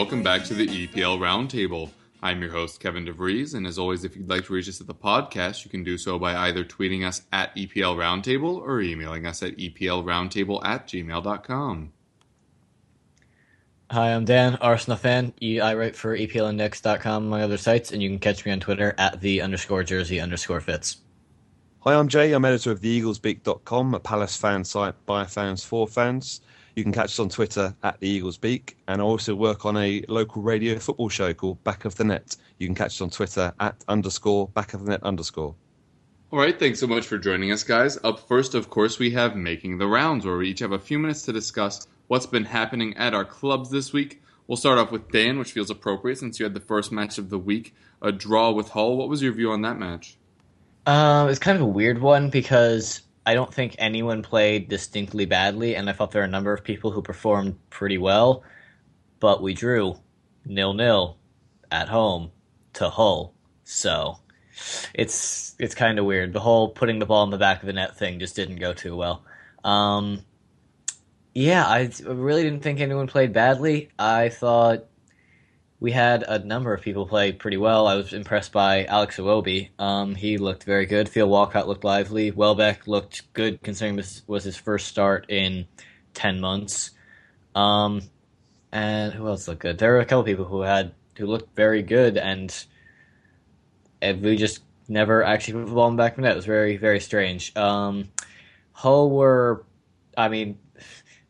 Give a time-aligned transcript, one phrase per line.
[0.00, 1.90] Welcome back to the EPL Roundtable.
[2.22, 4.86] I'm your host, Kevin DeVries, and as always, if you'd like to reach us at
[4.86, 9.26] the podcast, you can do so by either tweeting us at EPL Roundtable or emailing
[9.26, 11.92] us at EPLRoundtable at gmail.com.
[13.90, 15.34] Hi, I'm Dan, Arsenal fan.
[15.42, 18.94] E- I write for EPLindex.com, among other sites, and you can catch me on Twitter
[18.96, 20.96] at the underscore jersey underscore fits.
[21.80, 22.32] Hi, I'm Jay.
[22.32, 26.40] I'm editor of theeaglesbeak.com, a Palace fan site by fans for fans.
[26.80, 29.76] You can catch us on Twitter at the Eagles Beak, and I also work on
[29.76, 32.36] a local radio football show called Back of the Net.
[32.56, 35.54] You can catch us on Twitter at underscore back of the net underscore.
[36.32, 37.98] All right, thanks so much for joining us, guys.
[38.02, 40.98] Up first, of course, we have Making the Rounds, where we each have a few
[40.98, 44.22] minutes to discuss what's been happening at our clubs this week.
[44.46, 47.28] We'll start off with Dan, which feels appropriate since you had the first match of
[47.28, 48.96] the week, a draw with Hull.
[48.96, 50.16] What was your view on that match?
[50.86, 55.76] Um, it's kind of a weird one because I don't think anyone played distinctly badly,
[55.76, 58.42] and I thought there were a number of people who performed pretty well,
[59.20, 60.00] but we drew
[60.44, 61.16] nil nil
[61.70, 62.32] at home
[62.72, 64.16] to Hull, so
[64.94, 66.32] it's it's kind of weird.
[66.32, 68.72] The whole putting the ball in the back of the net thing just didn't go
[68.72, 69.22] too well.
[69.62, 70.24] Um,
[71.32, 73.90] yeah, I really didn't think anyone played badly.
[73.96, 74.86] I thought
[75.80, 77.86] we had a number of people play pretty well.
[77.86, 79.70] I was impressed by Alex Iwobi.
[79.78, 81.08] Um, he looked very good.
[81.08, 82.30] Phil Walcott looked lively.
[82.30, 85.66] Welbeck looked good considering this was his first start in
[86.12, 86.90] 10 months.
[87.54, 88.02] Um,
[88.70, 89.78] and who else looked good?
[89.78, 92.54] There were a couple people who had who looked very good, and,
[94.02, 96.32] we just never actually put the ball in the back of the net.
[96.32, 97.54] It was very, very strange.
[97.56, 98.08] Um,
[98.72, 99.64] Hull were,
[100.16, 100.58] I mean,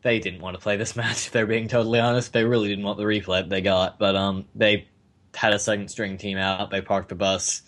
[0.03, 1.27] they didn't want to play this match.
[1.27, 3.99] If they're being totally honest, they really didn't want the replay they got.
[3.99, 4.87] But um, they
[5.35, 6.69] had a second string team out.
[6.71, 7.61] They parked the bus.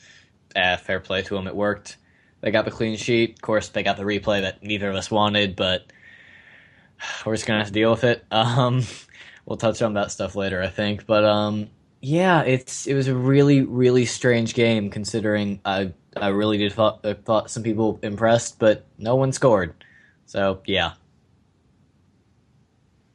[0.56, 1.98] Uh, fair play to them, it worked.
[2.42, 3.32] They got the clean sheet.
[3.32, 5.92] Of course, they got the replay that neither of us wanted, but
[7.26, 8.26] we're just gonna have to deal with it.
[8.32, 8.84] Um,
[9.46, 11.06] we'll touch on that stuff later, I think.
[11.06, 11.70] But um,
[12.02, 17.00] yeah, it's it was a really really strange game considering I I really did thought
[17.06, 19.74] I thought some people impressed, but no one scored.
[20.26, 20.94] So yeah,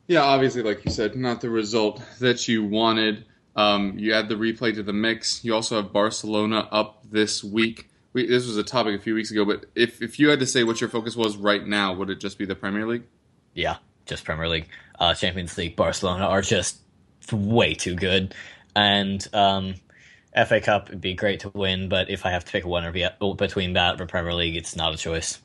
[0.09, 3.25] Yeah, obviously, like you said, not the result that you wanted.
[3.55, 5.45] Um, you add the replay to the mix.
[5.45, 7.89] You also have Barcelona up this week.
[8.13, 10.47] We, this was a topic a few weeks ago, but if, if you had to
[10.47, 13.05] say what your focus was right now, would it just be the Premier League?
[13.59, 13.77] yeah,
[14.07, 15.77] just Premier League, uh, Champions League.
[15.77, 16.79] Barcelona are just
[17.33, 18.35] way too good,
[18.75, 19.75] and um,
[20.47, 21.89] FA Cup would be great to win.
[21.89, 24.77] But if I have to pick one or the, between that or Premier League, it's
[24.77, 25.41] not a choice.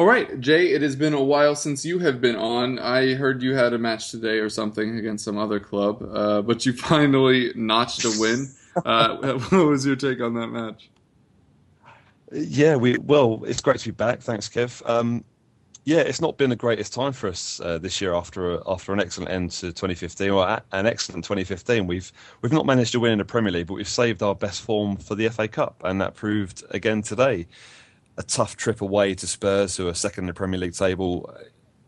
[0.00, 2.78] All right, Jay, it has been a while since you have been on.
[2.78, 6.64] I heard you had a match today or something against some other club, uh, but
[6.64, 8.50] you finally notched a win.
[8.82, 10.88] Uh, what was your take on that match?
[12.32, 14.22] Yeah, we well, it's great to be back.
[14.22, 14.88] Thanks, Kev.
[14.88, 15.22] Um,
[15.84, 18.94] yeah, it's not been the greatest time for us uh, this year after a, after
[18.94, 21.86] an excellent end to 2015 or an excellent 2015.
[21.86, 24.62] We've we've not managed to win in the Premier League, but we've saved our best
[24.62, 27.48] form for the FA Cup, and that proved again today.
[28.16, 31.34] A tough trip away to Spurs, who are second in the Premier League table.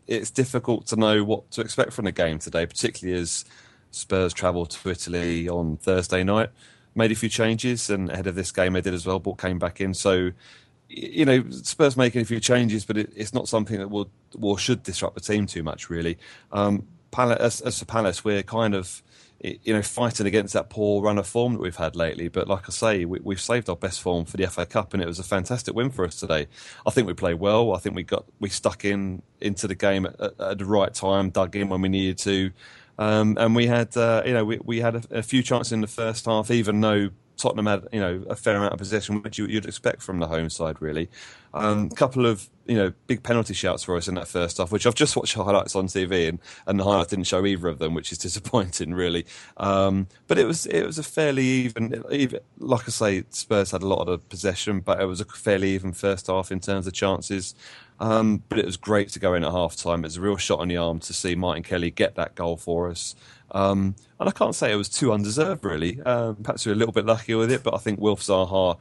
[0.07, 3.45] It's difficult to know what to expect from the game today, particularly as
[3.91, 6.49] Spurs travel to Italy on Thursday night.
[6.95, 9.19] Made a few changes, and ahead of this game, they did as well.
[9.19, 10.31] But came back in, so
[10.95, 14.57] you know, Spurs making a few changes, but it, it's not something that will or
[14.57, 16.17] should disrupt the team too much, really.
[16.51, 19.01] Um, Palace, as, as for Palace, we're kind of
[19.43, 22.29] you know fighting against that poor run of form that we've had lately.
[22.29, 25.03] But like I say, we, we've saved our best form for the FA Cup, and
[25.03, 26.47] it was a fantastic win for us today.
[26.85, 27.73] I think we played well.
[27.73, 30.93] I think we got we stuck in into the game at, at, at the right
[30.93, 32.51] time, dug in when we needed to.
[32.97, 35.81] Um, and we had, uh, you know, we, we had a, a few chances in
[35.81, 39.37] the first half, even though Tottenham had, you know, a fair amount of possession, which
[39.37, 41.09] you, would expect from the home side, really.
[41.53, 44.71] A um, couple of you know big penalty shouts for us in that first half,
[44.71, 47.79] which I've just watched highlights on TV, and, and the highlights didn't show either of
[47.79, 49.25] them, which is disappointing, really.
[49.57, 53.83] Um, but it was it was a fairly even, even, like I say, Spurs had
[53.83, 56.93] a lot of possession, but it was a fairly even first half in terms of
[56.93, 57.55] chances.
[57.99, 59.99] Um, but it was great to go in at half time.
[59.99, 62.57] It was a real shot on the arm to see Martin Kelly get that goal
[62.57, 63.15] for us.
[63.51, 66.01] Um, and I can't say it was too undeserved, really.
[66.01, 68.77] Um, perhaps we were a little bit lucky with it, but I think Wilf Zaha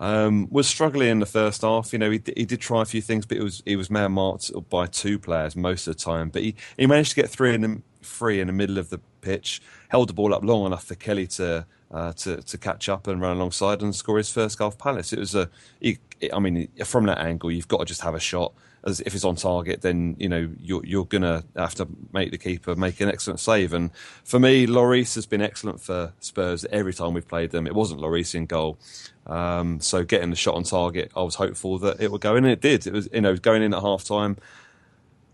[0.00, 1.92] um, was struggling in the first half.
[1.92, 4.12] You know, he, he did try a few things, but it was he was man
[4.12, 6.30] marked by two players most of the time.
[6.30, 8.98] But he, he managed to get three in the free in the middle of the
[9.20, 13.06] pitch, held the ball up long enough for Kelly to uh, to to catch up
[13.06, 15.12] and run alongside and score his first goal for Palace.
[15.12, 15.50] It was a,
[15.80, 15.98] he,
[16.32, 18.54] I mean, from that angle, you've got to just have a shot
[18.84, 22.38] as if it's on target, then you know you're you're gonna have to make the
[22.38, 23.72] keeper make an excellent save.
[23.72, 23.90] And
[24.24, 27.66] for me, Lloris has been excellent for Spurs every time we've played them.
[27.66, 28.78] It wasn't Lloris in goal,
[29.26, 32.44] um, so getting the shot on target, I was hopeful that it would go in,
[32.44, 32.86] and it did.
[32.86, 34.36] It was you know going in at half time,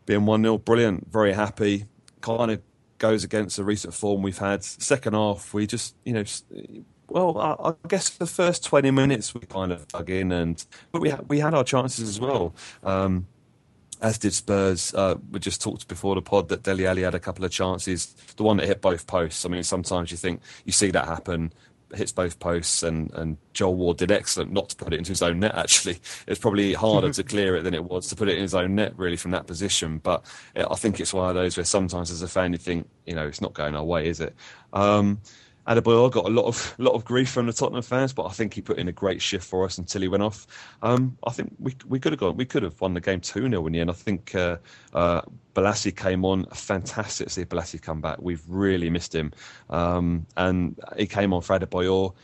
[0.05, 1.87] being one 0 brilliant, very happy.
[2.21, 2.61] Kind of
[2.99, 4.65] goes against the recent form we've had.
[4.65, 6.25] Second half, we just you know.
[7.09, 11.01] Well, I, I, guess the first twenty minutes we kind of dug in, and but
[11.01, 12.53] we ha- we had our chances as well.
[12.83, 13.29] Um,
[14.01, 14.95] as did Spurs.
[14.95, 18.07] Uh, we just talked before the pod that Dele Alli had a couple of chances.
[18.37, 19.45] The one that hit both posts.
[19.45, 21.53] I mean, sometimes you think you see that happen,
[21.95, 25.23] hits both posts, and, and Joel Ward did excellent not to put it into his
[25.23, 25.55] own net.
[25.55, 28.55] Actually, it's probably harder to clear it than it was to put it in his
[28.55, 29.99] own net, really, from that position.
[29.99, 30.25] But
[30.57, 33.27] I think it's one of those where sometimes, as a fan, you think, you know,
[33.27, 34.35] it's not going our way, is it?
[34.73, 35.21] Um,
[35.67, 38.55] Adebayor got a lot of lot of grief from the Tottenham fans, but I think
[38.55, 40.47] he put in a great shift for us until he went off.
[40.83, 43.49] Um, I think we we could have gone, we could have won the game two
[43.49, 43.91] 0 in the end.
[43.91, 44.59] I think uh,
[44.95, 45.23] uh,
[45.55, 47.27] Bolasie came on fantastic.
[47.27, 49.33] To see Bolasie come back, we've really missed him,
[49.69, 52.15] um, and he came on for Adebayor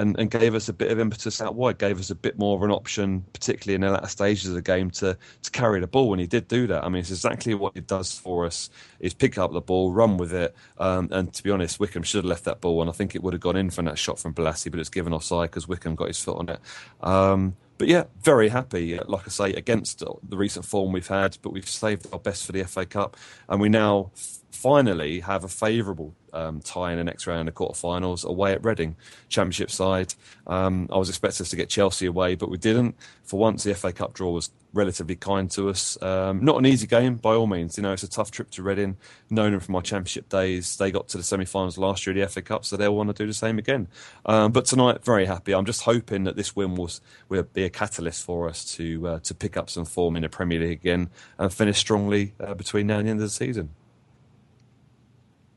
[0.00, 2.56] and, and gave us a bit of impetus out wide, gave us a bit more
[2.56, 5.86] of an option, particularly in the latter stages of the game, to to carry the
[5.86, 6.12] ball.
[6.12, 6.82] And he did do that.
[6.84, 10.16] I mean, it's exactly what it does for us: is pick up the ball, run
[10.16, 10.54] with it.
[10.78, 13.22] Um, and to be honest, Wickham should have left that ball, and I think it
[13.22, 15.94] would have gone in from that shot from Bolasie, but it's given offside because Wickham
[15.94, 16.60] got his foot on it.
[17.02, 18.98] Um, but yeah, very happy.
[19.06, 22.52] Like I say, against the recent form we've had, but we've saved our best for
[22.52, 23.16] the FA Cup,
[23.48, 24.10] and we now
[24.50, 28.96] finally have a favourable um, tie in the next round of quarterfinals away at Reading,
[29.28, 30.14] Championship side.
[30.46, 32.96] Um, I was expecting us to get Chelsea away, but we didn't.
[33.24, 36.00] For once, the FA Cup draw was relatively kind to us.
[36.02, 37.76] Um, not an easy game by all means.
[37.76, 38.96] You know, it's a tough trip to Reading.
[39.28, 40.76] Known them from my Championship days.
[40.76, 43.22] They got to the semi-finals last year of the FA Cup, so they'll want to
[43.22, 43.88] do the same again.
[44.26, 45.54] Um, but tonight, very happy.
[45.54, 46.90] I'm just hoping that this win will,
[47.28, 50.28] will be a catalyst for us to uh, to pick up some form in the
[50.28, 53.70] Premier League again and finish strongly uh, between now and the end of the season.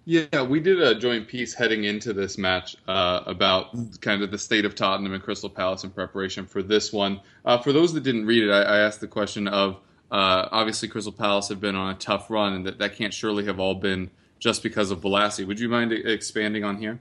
[0.05, 4.37] Yeah, we did a joint piece heading into this match uh, about kind of the
[4.37, 7.21] state of Tottenham and Crystal Palace in preparation for this one.
[7.45, 9.75] Uh, for those that didn't read it, I, I asked the question of
[10.11, 13.45] uh, obviously Crystal Palace have been on a tough run, and that, that can't surely
[13.45, 15.47] have all been just because of Bolasie.
[15.47, 16.99] Would you mind expanding on here?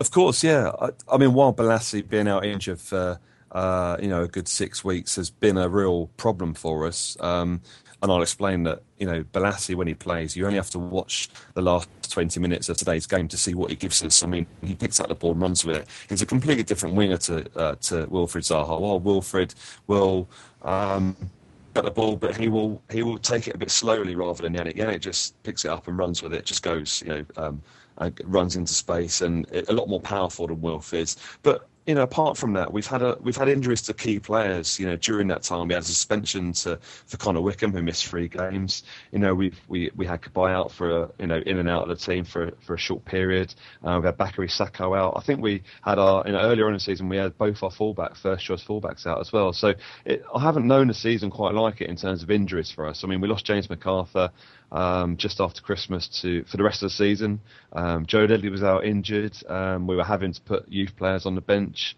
[0.00, 0.72] Of course, yeah.
[0.80, 3.20] I, I mean, while Bolasie being out injured for
[3.52, 7.16] uh, you know a good six weeks has been a real problem for us.
[7.20, 7.62] Um,
[8.02, 11.28] and I'll explain that you know Bolasie when he plays, you only have to watch
[11.54, 14.22] the last 20 minutes of today's game to see what he gives us.
[14.22, 15.88] I mean, he picks up the ball and runs with it.
[16.08, 18.80] He's a completely different winger to uh, to Wilfried Zaha.
[18.80, 19.54] While Wilfried
[19.86, 20.28] will
[20.62, 21.16] um,
[21.74, 24.54] get the ball, but he will he will take it a bit slowly rather than
[24.54, 24.76] Yannick.
[24.76, 26.44] Yannick just picks it up and runs with it.
[26.44, 27.24] Just goes, you know.
[27.36, 27.62] Um,
[28.24, 31.18] runs into space and a lot more powerful than Wilf is.
[31.42, 34.78] But you know, apart from that, we've had a we've had injuries to key players.
[34.78, 38.06] You know, during that time, we had a suspension to for Connor Wickham, who missed
[38.06, 38.84] three games.
[39.10, 41.82] You know, we we we had Cabaye out for a, you know in and out
[41.82, 43.52] of the team for for a short period.
[43.82, 45.14] Uh, we had Bakary Sakho out.
[45.16, 47.60] I think we had our you know earlier on in the season we had both
[47.64, 49.52] our fullback first choice fullbacks out as well.
[49.52, 52.86] So it, I haven't known a season quite like it in terms of injuries for
[52.86, 53.02] us.
[53.02, 54.30] I mean, we lost James McArthur
[54.72, 57.40] um, just after Christmas to for the rest of the season.
[57.72, 59.36] Um, Joe Ledley was out injured.
[59.48, 61.96] Um, we were having to put youth players on the bench.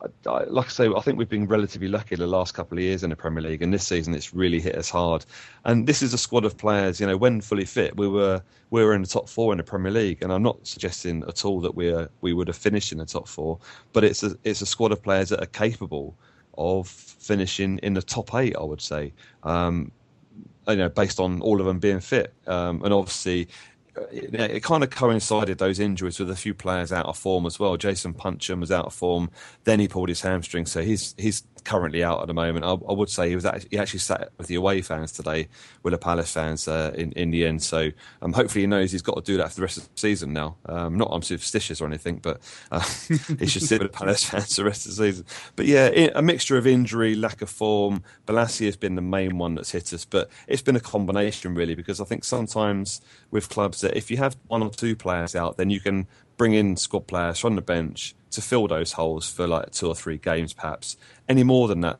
[0.00, 2.82] I, I, like I say, I think we've been relatively lucky the last couple of
[2.82, 5.24] years in the Premier League, and this season it's really hit us hard.
[5.64, 7.00] And this is a squad of players.
[7.00, 9.64] You know, when fully fit, we were we were in the top four in the
[9.64, 12.98] Premier League, and I'm not suggesting at all that we we would have finished in
[12.98, 13.58] the top four,
[13.92, 16.16] but it's a it's a squad of players that are capable
[16.58, 18.56] of finishing in the top eight.
[18.56, 19.12] I would say.
[19.44, 19.92] Um,
[20.70, 22.34] you know, based on all of them being fit.
[22.46, 23.48] Um, and obviously,
[24.12, 27.58] it, it, kind of coincided those injuries with a few players out of form as
[27.58, 27.76] well.
[27.76, 29.30] Jason Puncheon was out of form,
[29.64, 32.64] then he pulled his hamstring, so he's he's currently out at the moment.
[32.64, 35.48] I, I would say he was actually, he actually sat with the away fans today,
[35.82, 37.62] with the Palace fans uh, in in the end.
[37.62, 37.90] So
[38.22, 40.32] um, hopefully he knows he's got to do that for the rest of the season
[40.32, 40.56] now.
[40.66, 42.40] Um, not I'm superstitious or anything, but
[42.70, 42.80] uh,
[43.38, 45.26] he should sit with the Palace fans the rest of the season.
[45.56, 48.02] But yeah, a mixture of injury, lack of form.
[48.26, 51.74] Bolasie has been the main one that's hit us, but it's been a combination really
[51.74, 53.00] because I think sometimes
[53.30, 56.54] with clubs that if you have one or two players out, then you can bring
[56.54, 60.18] in squad players from the bench to fill those holes for like two or three
[60.18, 60.96] games, perhaps.
[61.28, 61.98] Any more than that,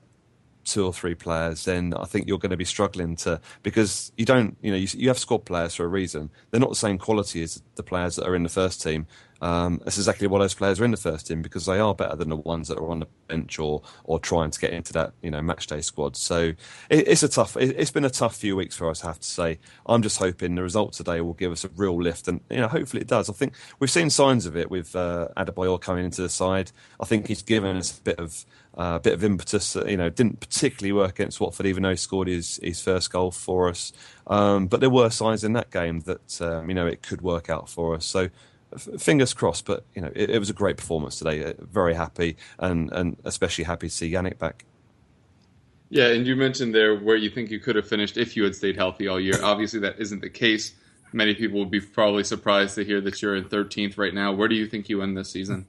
[0.64, 4.24] two or three players, then I think you're going to be struggling to because you
[4.24, 6.30] don't, you know, you, you have squad players for a reason.
[6.50, 9.06] They're not the same quality as the players that are in the first team.
[9.40, 12.16] Um, that's exactly why those players are in the first team because they are better
[12.16, 15.12] than the ones that are on the bench or or trying to get into that
[15.22, 16.16] you know match day squad.
[16.16, 16.52] So
[16.90, 17.56] it, it's a tough.
[17.56, 19.58] It, has been a tough few weeks for us, I have to say.
[19.86, 22.68] I'm just hoping the result today will give us a real lift, and you know
[22.68, 23.30] hopefully it does.
[23.30, 26.72] I think we've seen signs of it with uh, Adebayor coming into the side.
[27.00, 28.44] I think he's given us a bit of
[28.74, 29.74] a uh, bit of impetus.
[29.74, 33.30] You know, didn't particularly work against Watford, even though he scored his, his first goal
[33.30, 33.92] for us.
[34.26, 37.50] Um, but there were signs in that game that um, you know it could work
[37.50, 38.04] out for us.
[38.04, 38.28] So
[38.78, 39.64] fingers crossed.
[39.64, 41.44] But you know, it, it, was a great performance today.
[41.44, 44.64] Uh, very happy, and and especially happy to see Yannick back.
[45.88, 48.54] Yeah, and you mentioned there where you think you could have finished if you had
[48.54, 49.42] stayed healthy all year.
[49.42, 50.72] Obviously, that isn't the case.
[51.12, 54.32] Many people would be probably surprised to hear that you're in 13th right now.
[54.32, 55.66] Where do you think you end this season?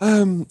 [0.00, 0.48] Um,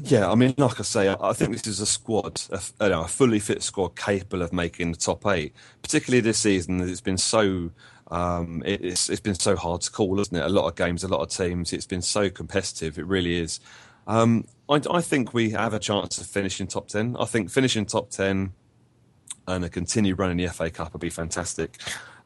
[0.00, 3.40] yeah, I mean, like I say, I think this is a squad, a, a fully
[3.40, 5.52] fit squad capable of making the top eight.
[5.82, 7.70] Particularly this season, it's been so
[8.10, 10.44] um, it, it's it's been so hard to call, isn't it?
[10.44, 11.72] A lot of games, a lot of teams.
[11.72, 12.98] It's been so competitive.
[12.98, 13.60] It really is.
[14.06, 17.16] Um, I, I, think we have a chance of finishing top ten.
[17.18, 18.52] I think finishing top ten
[19.46, 21.78] and a continued run in the FA Cup would be fantastic.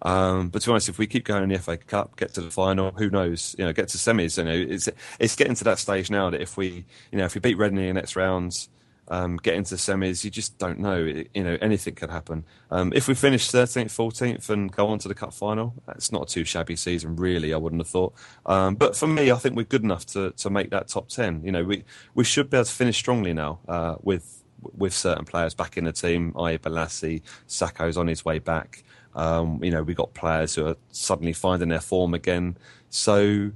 [0.02, 2.40] Um, but to be honest, if we keep going in the FA Cup, get to
[2.40, 3.54] the final, who knows?
[3.58, 4.38] You know, get to semis.
[4.38, 7.34] You know, it's it's getting to that stage now that if we, you know, if
[7.34, 8.68] we beat Reading in the next rounds,
[9.10, 10.96] um, get into semis, you just don't know.
[10.96, 12.44] You know, anything could happen.
[12.70, 16.30] Um, if we finish 13th, 14th, and go on to the cup final, it's not
[16.30, 17.54] a too shabby season, really.
[17.54, 18.14] I wouldn't have thought.
[18.46, 21.42] Um, but for me, I think we're good enough to, to make that top 10.
[21.44, 21.84] You know, we
[22.14, 24.44] we should be able to finish strongly now uh, with
[24.76, 26.34] with certain players back in the team.
[26.36, 28.84] I Bolasie, Sakho's on his way back.
[29.14, 32.56] Um, you know, we got players who are suddenly finding their form again.
[32.90, 33.52] So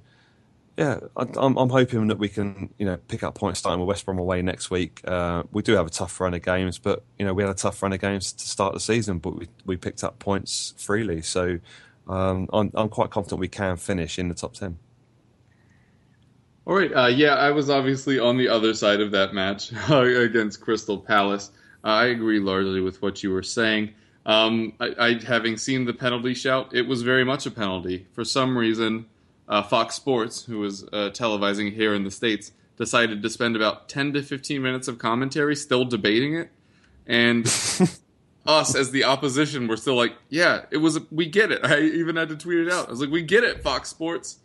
[0.76, 3.88] yeah, I, am I'm hoping that we can, you know, pick up points starting with
[3.88, 5.02] West Brom away next week.
[5.06, 7.54] Uh, we do have a tough run of games, but you know, we had a
[7.54, 11.20] tough run of games to start the season, but we we picked up points freely.
[11.20, 11.58] So
[12.08, 14.78] um, I'm I'm quite confident we can finish in the top ten.
[16.64, 20.60] All right, uh, yeah, I was obviously on the other side of that match against
[20.60, 21.50] Crystal Palace.
[21.84, 23.92] Uh, I agree largely with what you were saying.
[24.24, 28.06] Um, I, I, having seen the penalty shout, it was very much a penalty.
[28.12, 29.06] For some reason,
[29.52, 33.86] uh, Fox Sports, who was uh, televising here in the States, decided to spend about
[33.86, 36.50] 10 to 15 minutes of commentary still debating it.
[37.06, 37.44] And
[38.46, 41.60] us, as the opposition, were still like, yeah, it was, a, we get it.
[41.66, 42.88] I even had to tweet it out.
[42.88, 44.38] I was like, we get it, Fox Sports.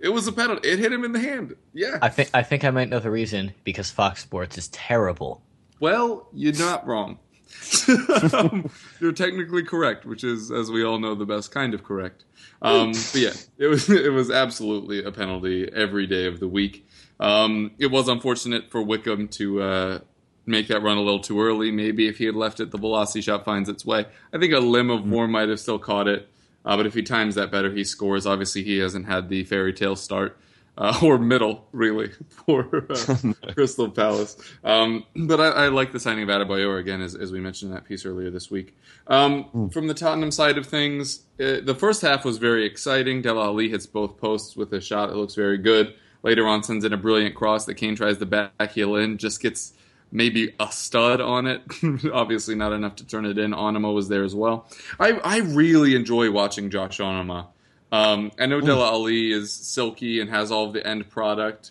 [0.00, 0.66] It was a penalty.
[0.66, 1.54] It hit him in the hand.
[1.74, 1.98] Yeah.
[2.00, 5.42] I think I think I might know the reason because Fox Sports is terrible.
[5.78, 7.18] Well, you're not wrong.
[9.00, 12.24] you're technically correct, which is, as we all know, the best kind of correct.
[12.62, 16.86] Um, but yeah, it was it was absolutely a penalty every day of the week.
[17.20, 19.98] Um, it was unfortunate for Wickham to uh,
[20.46, 21.70] make that run a little too early.
[21.70, 24.06] Maybe if he had left it, the Bolasie shot finds its way.
[24.32, 26.28] I think a limb of Moore might have still caught it,
[26.64, 28.26] uh, but if he times that better, he scores.
[28.26, 30.36] Obviously, he hasn't had the fairy tale start
[30.76, 32.10] uh, or middle, really,
[32.46, 34.36] for uh, Crystal Palace.
[34.62, 37.74] Um, but I, I, like the signing of Adebayor again, as, as, we mentioned in
[37.76, 38.76] that piece earlier this week.
[39.06, 39.72] Um, mm.
[39.72, 43.22] From the Tottenham side of things, uh, the first half was very exciting.
[43.22, 45.94] Dele Alli hits both posts with a shot that looks very good.
[46.22, 49.42] Later on, sends in a brilliant cross that Kane tries to back heel in, just
[49.42, 49.74] gets
[50.10, 51.62] maybe a stud on it.
[52.12, 53.50] Obviously, not enough to turn it in.
[53.50, 54.66] Onomah was there as well.
[54.98, 57.48] I, I really enjoy watching Josh Onomah.
[57.94, 61.70] Um, I know Dele Alli is silky and has all of the end product,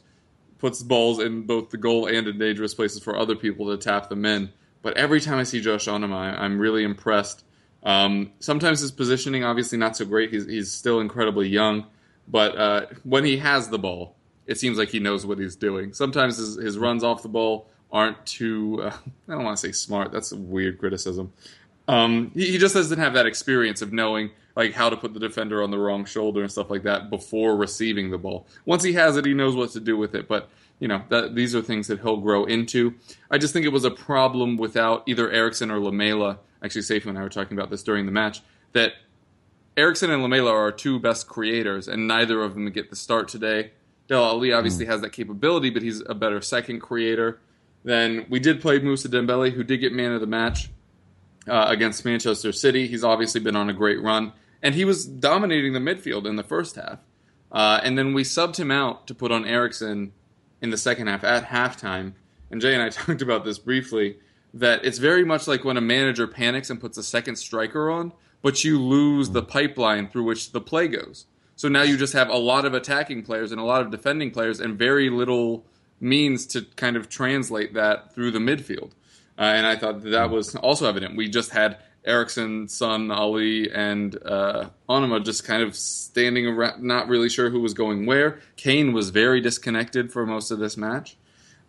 [0.57, 4.07] puts balls in both the goal and in dangerous places for other people to tap
[4.07, 4.49] them in.
[4.81, 7.43] But every time I see Josh Onomah, I'm really impressed.
[7.83, 10.31] Um, sometimes his positioning, obviously not so great.
[10.31, 11.87] He's, he's still incredibly young,
[12.29, 14.15] but uh, when he has the ball,
[14.47, 15.91] it seems like he knows what he's doing.
[15.91, 18.93] Sometimes his, his runs off the ball aren't too, uh,
[19.27, 20.13] I don't want to say smart.
[20.13, 21.33] That's a weird criticism.
[21.89, 25.19] Um, he, he just doesn't have that experience of knowing like how to put the
[25.19, 28.45] defender on the wrong shoulder and stuff like that before receiving the ball.
[28.65, 30.27] Once he has it, he knows what to do with it.
[30.27, 32.95] But you know, that, these are things that he'll grow into.
[33.31, 36.39] I just think it was a problem without either Eriksen or Lamela.
[36.61, 38.41] Actually, Safi and I were talking about this during the match
[38.73, 38.93] that
[39.77, 43.27] Eriksen and Lamela are our two best creators, and neither of them get the start
[43.27, 43.71] today.
[44.07, 44.89] Dele Alli obviously mm.
[44.89, 47.39] has that capability, but he's a better second creator.
[47.83, 50.69] then we did play Moussa Dembele, who did get man of the match
[51.47, 52.87] uh, against Manchester City.
[52.87, 54.33] He's obviously been on a great run,
[54.63, 56.99] and he was dominating the midfield in the first half.
[57.51, 60.13] Uh, and then we subbed him out to put on Eriksen
[60.61, 62.13] in the second half at halftime.
[62.49, 64.17] And Jay and I talked about this briefly
[64.53, 68.13] that it's very much like when a manager panics and puts a second striker on,
[68.41, 71.25] but you lose the pipeline through which the play goes.
[71.55, 74.31] So now you just have a lot of attacking players and a lot of defending
[74.31, 75.65] players and very little
[75.99, 78.91] means to kind of translate that through the midfield.
[79.37, 81.15] Uh, and I thought that, that was also evident.
[81.15, 84.69] We just had Eriksen, Son, Alli, and uh,
[85.21, 88.39] just kind of standing around, not really sure who was going where.
[88.57, 91.15] Kane was very disconnected for most of this match.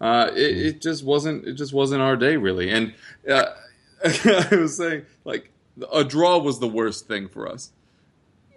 [0.01, 1.47] Uh, it, it, just wasn't.
[1.47, 2.71] It just wasn't our day, really.
[2.71, 2.95] And
[3.31, 3.55] uh,
[4.05, 5.51] I was saying, like,
[5.93, 7.71] a draw was the worst thing for us.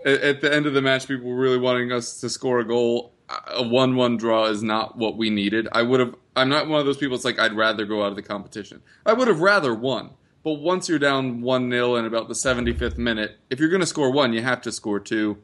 [0.03, 2.65] At, at the end of the match, people were really wanting us to score a
[2.65, 3.13] goal.
[3.53, 5.67] A one-one draw is not what we needed.
[5.74, 6.15] I would have.
[6.36, 7.15] I'm not one of those people.
[7.15, 8.81] It's like I'd rather go out of the competition.
[9.05, 10.12] I would have rather won.
[10.47, 13.85] But once you're down one 0 in about the 75th minute, if you're going to
[13.85, 15.39] score one, you have to score two.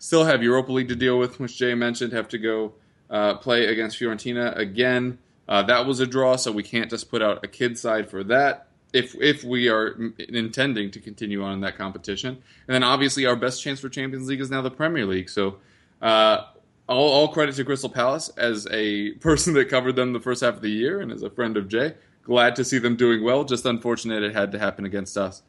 [0.00, 2.12] Still have Europa League to deal with, which Jay mentioned.
[2.12, 2.72] Have to go
[3.08, 5.18] uh, play against Fiorentina again.
[5.48, 8.24] Uh, that was a draw, so we can't just put out a kid side for
[8.24, 12.30] that if if we are intending to continue on in that competition.
[12.66, 15.30] And then obviously our best chance for Champions League is now the Premier League.
[15.30, 15.58] So
[16.00, 16.46] uh,
[16.88, 20.54] all, all credit to Crystal Palace as a person that covered them the first half
[20.54, 21.94] of the year and as a friend of Jay.
[22.22, 23.44] Glad to see them doing well.
[23.44, 25.42] Just unfortunate it had to happen against us.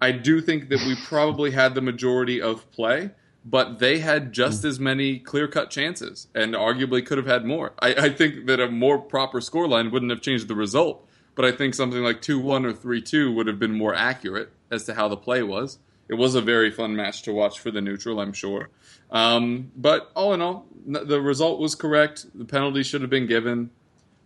[0.00, 3.10] I do think that we probably had the majority of play,
[3.44, 7.72] but they had just as many clear cut chances and arguably could have had more.
[7.80, 11.52] I, I think that a more proper scoreline wouldn't have changed the result but I
[11.52, 14.94] think something like 2 1 or 3 2 would have been more accurate as to
[14.94, 15.78] how the play was.
[16.08, 18.68] It was a very fun match to watch for the neutral, I'm sure.
[19.10, 22.26] Um, but all in all, the result was correct.
[22.34, 23.70] The penalty should have been given.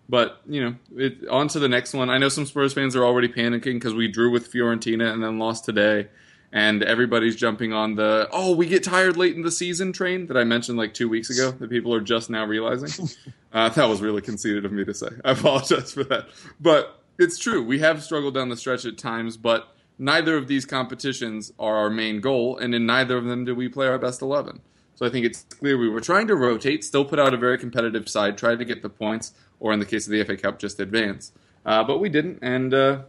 [0.08, 2.08] But, you know, it, on to the next one.
[2.08, 5.38] I know some Spurs fans are already panicking because we drew with Fiorentina and then
[5.38, 6.08] lost today.
[6.50, 10.36] And everybody's jumping on the, oh, we get tired late in the season train that
[10.38, 13.08] I mentioned like two weeks ago that people are just now realizing.
[13.52, 15.08] uh, that was really conceited of me to say.
[15.26, 16.28] I apologize for that.
[16.58, 17.62] But it's true.
[17.62, 21.90] We have struggled down the stretch at times, but neither of these competitions are our
[21.90, 24.60] main goal, and in neither of them do we play our best 11.
[24.94, 27.58] So I think it's clear we were trying to rotate, still put out a very
[27.58, 30.58] competitive side, try to get the points, or in the case of the FA Cup,
[30.58, 31.32] just advance.
[31.64, 33.02] Uh, but we didn't, and uh,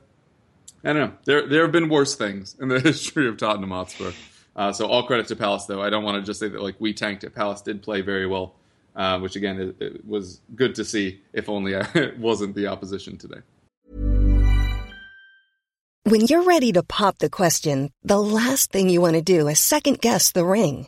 [0.83, 1.13] I don't know.
[1.25, 4.11] There there have been worse things in the history of Tottenham Hotspur.
[4.55, 5.81] Uh, so all credit to Palace, though.
[5.81, 7.33] I don't want to just say that like we tanked it.
[7.33, 8.55] Palace did play very well,
[8.95, 11.21] uh, which again it, it, was good to see.
[11.33, 13.41] If only it wasn't the opposition today.
[16.03, 19.59] When you're ready to pop the question, the last thing you want to do is
[19.59, 20.87] second guess the ring.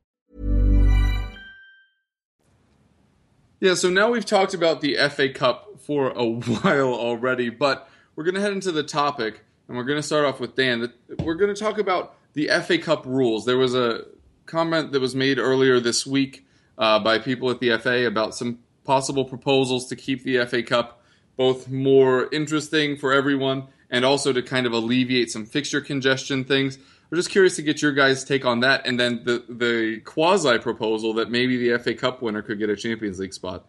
[3.61, 8.23] Yeah, so now we've talked about the FA Cup for a while already, but we're
[8.23, 10.91] going to head into the topic, and we're going to start off with Dan.
[11.19, 13.45] We're going to talk about the FA Cup rules.
[13.45, 14.05] There was a
[14.47, 16.43] comment that was made earlier this week
[16.79, 21.03] uh, by people at the FA about some possible proposals to keep the FA Cup
[21.37, 26.79] both more interesting for everyone and also to kind of alleviate some fixture congestion things.
[27.11, 30.57] We're just curious to get your guys' take on that, and then the the quasi
[30.59, 33.65] proposal that maybe the FA Cup winner could get a Champions League spot.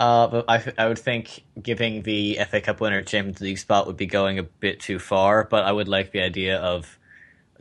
[0.00, 3.86] Uh, but I, I would think giving the FA Cup winner a Champions League spot
[3.86, 5.44] would be going a bit too far.
[5.44, 6.98] But I would like the idea of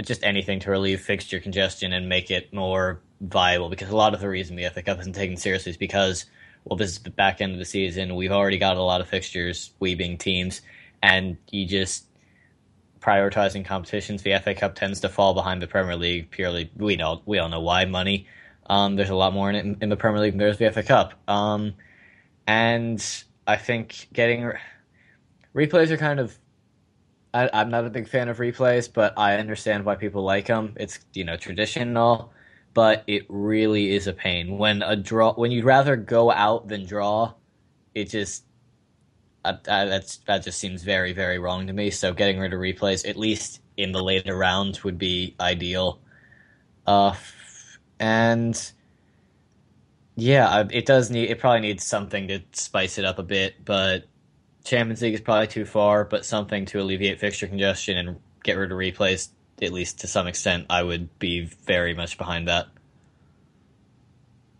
[0.01, 3.69] just anything to relieve fixture congestion and make it more viable.
[3.69, 6.25] Because a lot of the reason the FA Cup isn't taken seriously is because
[6.65, 8.15] well, this is the back end of the season.
[8.15, 10.61] We've already got a lot of fixtures, we being teams,
[11.03, 12.05] and you just
[13.01, 16.71] prioritizing competitions, the FA Cup tends to fall behind the Premier League purely.
[16.77, 18.27] We know we all know why money.
[18.67, 20.83] Um, there's a lot more in it in, the Premier League than there's the FA
[20.83, 21.13] Cup.
[21.27, 21.73] Um,
[22.47, 23.03] and
[23.47, 24.53] I think getting
[25.55, 26.37] replays are kind of
[27.33, 30.75] I, I'm not a big fan of replays, but I understand why people like them.
[30.77, 32.33] It's you know tradition and all,
[32.73, 36.85] but it really is a pain when a draw when you'd rather go out than
[36.85, 37.33] draw.
[37.95, 38.43] It just
[39.43, 41.89] I, that's that just seems very very wrong to me.
[41.89, 45.99] So getting rid of replays, at least in the later rounds, would be ideal.
[46.85, 47.15] Uh,
[47.99, 48.71] and
[50.15, 51.29] yeah, it does need.
[51.29, 54.05] It probably needs something to spice it up a bit, but
[54.63, 56.05] Champions League is probably too far.
[56.05, 59.29] But something to alleviate fixture congestion and get rid of replays,
[59.61, 62.67] at least to some extent, I would be very much behind that.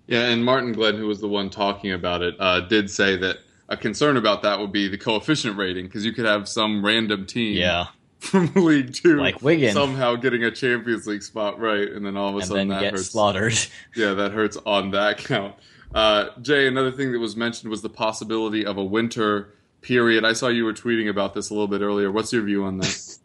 [0.08, 3.38] Yeah, and Martin Glenn, who was the one talking about it, uh, did say that
[3.72, 7.26] a concern about that would be the coefficient rating because you could have some random
[7.26, 7.88] team Yeah,
[8.20, 9.74] from League Two Like Wigan.
[9.74, 12.78] somehow getting a Champions League spot right, and then all of a and sudden then
[12.78, 13.08] that get hurts.
[13.10, 13.54] slaughtered.
[13.96, 15.56] Yeah, that hurts on that count.
[15.94, 20.24] Uh, Jay, another thing that was mentioned was the possibility of a winter period.
[20.24, 22.12] I saw you were tweeting about this a little bit earlier.
[22.12, 23.20] What's your view on this?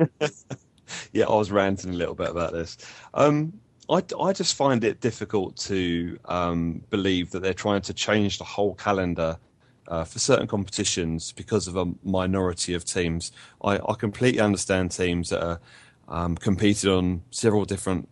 [1.12, 2.76] yeah, I was ranting a little bit about this.
[3.14, 3.52] Um,
[3.88, 8.44] I, I just find it difficult to um, believe that they're trying to change the
[8.44, 9.36] whole calendar
[9.88, 13.32] uh, for certain competitions because of a minority of teams.
[13.62, 15.60] I, I completely understand teams that are
[16.08, 18.08] um, competed on several different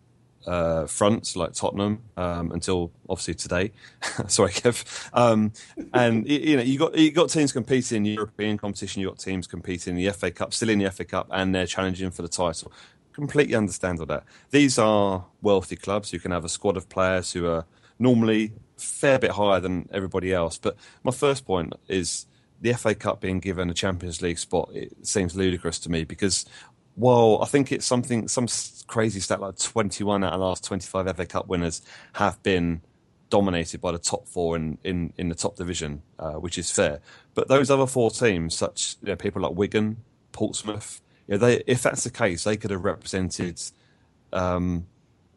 [0.46, 3.72] uh, fronts, like Tottenham, um, until obviously today.
[4.26, 5.08] Sorry, Kev.
[5.12, 5.52] Um,
[5.92, 9.00] and you know, you got you got teams competing in European competition.
[9.00, 11.66] You got teams competing in the FA Cup, still in the FA Cup, and they're
[11.66, 12.72] challenging for the title.
[13.12, 14.24] Completely understand all that.
[14.50, 17.64] These are wealthy clubs who can have a squad of players who are
[17.98, 18.52] normally
[18.84, 20.58] fair bit higher than everybody else.
[20.58, 22.26] But my first point is
[22.60, 24.70] the FA Cup being given a Champions League spot.
[24.72, 26.46] It seems ludicrous to me because
[26.96, 28.46] well, I think it's something, some
[28.86, 31.82] crazy stat like 21 out of the last 25 FA Cup winners
[32.14, 32.82] have been
[33.30, 37.00] dominated by the top four in, in, in the top division, uh, which is fair.
[37.34, 39.96] But those other four teams, such you know, people like Wigan,
[40.30, 43.60] Portsmouth, you know, they, if that's the case, they could have represented,
[44.32, 44.86] um,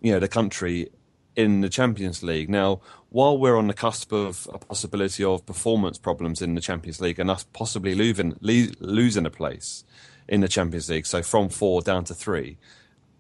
[0.02, 0.90] you know, the country
[1.38, 2.50] in the Champions League.
[2.50, 7.00] Now, while we're on the cusp of a possibility of performance problems in the Champions
[7.00, 9.86] League and us possibly losing losing a place
[10.28, 12.58] in the Champions League, so from four down to three,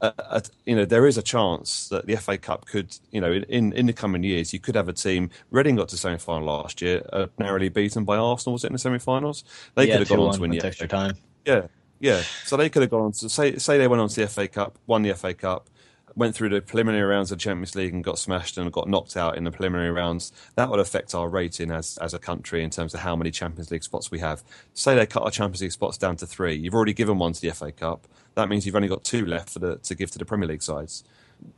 [0.01, 3.31] uh, uh, you know, there is a chance that the FA Cup could, you know,
[3.31, 5.29] in, in the coming years, you could have a team.
[5.51, 8.53] Reading got to semi final last year, uh, narrowly beaten by Arsenal.
[8.53, 9.43] Was it in the semi finals?
[9.75, 11.17] They yeah, could have gone on to win the extra FA time.
[11.45, 11.67] Yeah,
[11.99, 12.21] yeah.
[12.45, 14.47] So they could have gone on to say say they went on to the FA
[14.47, 15.69] Cup, won the FA Cup,
[16.17, 19.37] went through the preliminary rounds of Champions League and got smashed and got knocked out
[19.37, 20.33] in the preliminary rounds.
[20.55, 23.71] That would affect our rating as as a country in terms of how many Champions
[23.71, 24.43] League spots we have.
[24.73, 26.55] Say they cut our Champions League spots down to three.
[26.55, 28.07] You've already given one to the FA Cup.
[28.33, 30.63] That means you've only got two left for the, to give to the Premier League
[30.63, 31.03] sides.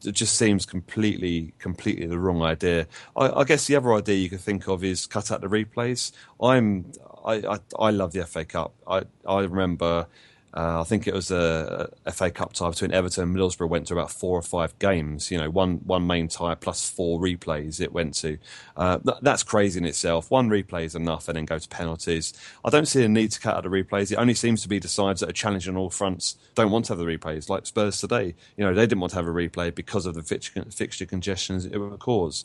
[0.06, 2.88] It just seems completely, completely the wrong idea.
[3.16, 6.12] I, I guess the other idea you could think of is cut out the replays.
[6.42, 6.92] I'm,
[7.26, 8.74] I, I, I love the FA Cup.
[8.88, 10.08] I, I remember,
[10.54, 13.88] uh, I think it was a, a FA Cup tie between Everton and Middlesbrough went
[13.88, 15.30] to about four or five games.
[15.30, 18.38] You know, one one main tie plus four replays it went to.
[18.76, 20.32] Uh, th- that's crazy in itself.
[20.32, 22.34] One replay is enough, and then go to penalties.
[22.66, 24.12] I don't see a need to cut out the replays.
[24.12, 26.86] It only seems to be the sides that are challenging on all fronts don't want
[26.86, 27.48] to have the replays.
[27.48, 30.24] Like Spurs today, you know, they didn't want to have a replay because of the
[30.24, 32.44] fixture, fixture congestions it would cause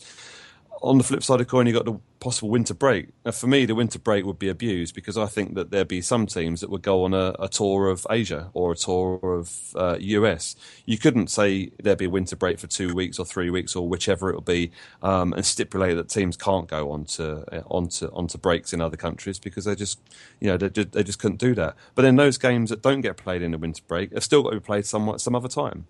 [0.82, 3.08] on the flip side of coin, you've got the possible winter break.
[3.24, 6.00] Now, for me, the winter break would be abused because I think that there'd be
[6.00, 9.74] some teams that would go on a, a tour of Asia or a tour of
[9.76, 10.56] uh, US.
[10.86, 13.88] You couldn't say there'd be a winter break for two weeks or three weeks or
[13.88, 18.06] whichever it will be, um, and stipulate that teams can't go on to, uh, onto
[18.06, 20.00] onto breaks in other countries because they just,
[20.40, 21.76] you know, they just, they just couldn't do that.
[21.94, 24.50] But then those games that don't get played in the winter break have still got
[24.50, 25.86] to be played somewhat some other time.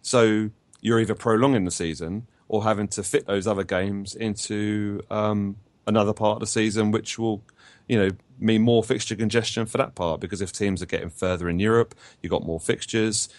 [0.00, 5.56] So you're either prolonging the season or having to fit those other games into um,
[5.86, 7.42] another part of the season, which will,
[7.88, 10.20] you know, mean more fixture congestion for that part.
[10.20, 13.30] Because if teams are getting further in Europe, you've got more fixtures.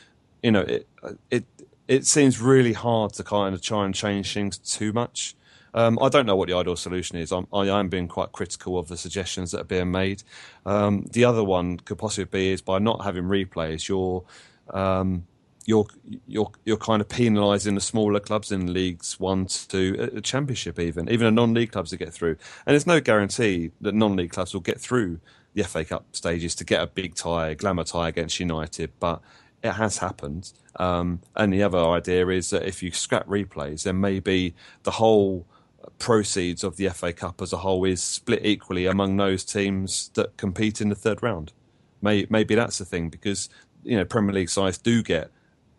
[0.42, 0.88] You know, it
[1.30, 1.46] it
[1.88, 5.36] it seems really hard to kind of try and change things too much.
[5.76, 7.32] Um, I don't know what the ideal solution is.
[7.32, 10.24] I'm, I am being quite critical of the suggestions that are being made.
[10.66, 14.24] Um, the other one could possibly be is by not having replays, you're
[14.72, 15.28] um,
[15.66, 15.88] you're
[16.28, 21.10] you're you're kind of penalising the smaller clubs in leagues one to uh, championship even
[21.10, 22.36] even a non-league clubs to get through.
[22.66, 25.20] And there's no guarantee that non-league clubs will get through
[25.54, 29.22] the FA Cup stages to get a big tie, a glamour tie against United, but
[29.62, 30.52] it has happened.
[30.78, 35.46] Um, and the other idea is that if you scrap replays, then maybe the whole
[36.00, 40.36] proceeds of the FA Cup as a whole is split equally among those teams that
[40.38, 41.54] compete in the third round.
[42.02, 43.48] May, maybe that's the thing because
[43.84, 45.32] you know Premier League sides do get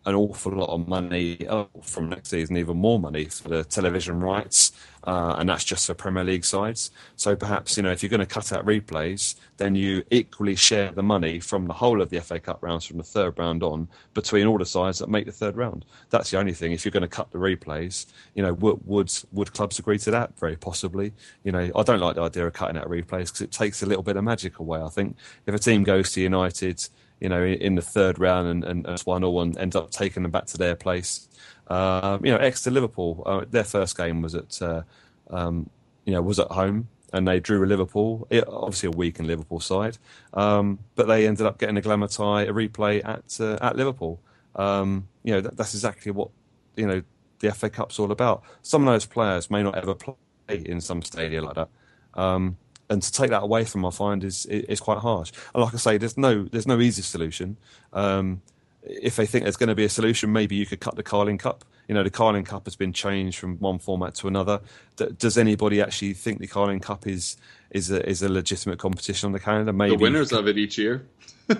[0.05, 4.19] an awful lot of money uh, from next season, even more money for the television
[4.19, 4.71] rights,
[5.03, 6.91] uh, and that's just for Premier League sides.
[7.15, 10.91] So perhaps you know if you're going to cut out replays, then you equally share
[10.91, 13.87] the money from the whole of the FA Cup rounds from the third round on
[14.13, 15.85] between all the sides that make the third round.
[16.09, 16.71] That's the only thing.
[16.71, 20.11] If you're going to cut the replays, you know, would would, would clubs agree to
[20.11, 20.37] that?
[20.39, 21.13] Very possibly.
[21.43, 23.85] You know, I don't like the idea of cutting out replays because it takes a
[23.87, 24.81] little bit of magic away.
[24.81, 25.15] I think
[25.47, 26.87] if a team goes to United
[27.19, 30.23] you know, in the third round and, and, and one or one ends up taking
[30.23, 31.27] them back to their place.
[31.67, 34.81] Uh, you know, Exeter Liverpool, uh, their first game was at, uh,
[35.29, 35.69] um,
[36.05, 39.27] you know, was at home and they drew a Liverpool, it, obviously a weak in
[39.27, 39.97] Liverpool side,
[40.33, 44.19] um, but they ended up getting a glamour tie, a replay at uh, at Liverpool.
[44.55, 46.29] Um, you know, that, that's exactly what
[46.75, 47.01] you know
[47.39, 48.43] the FA Cup's all about.
[48.61, 50.15] Some of those players may not ever play
[50.47, 51.69] in some stadia like that.
[52.13, 52.57] Um,
[52.89, 55.31] and to take that away from, I find is is quite harsh.
[55.53, 57.57] And like I say, there's no there's no easy solution.
[57.93, 58.41] Um,
[58.83, 61.37] if they think there's going to be a solution, maybe you could cut the Carling
[61.37, 61.65] Cup.
[61.87, 64.61] You know, the Carling Cup has been changed from one format to another.
[64.95, 67.37] D- does anybody actually think the Carling Cup is
[67.71, 69.73] is a, is a legitimate competition on the calendar?
[69.73, 71.05] Maybe the winners of it each year.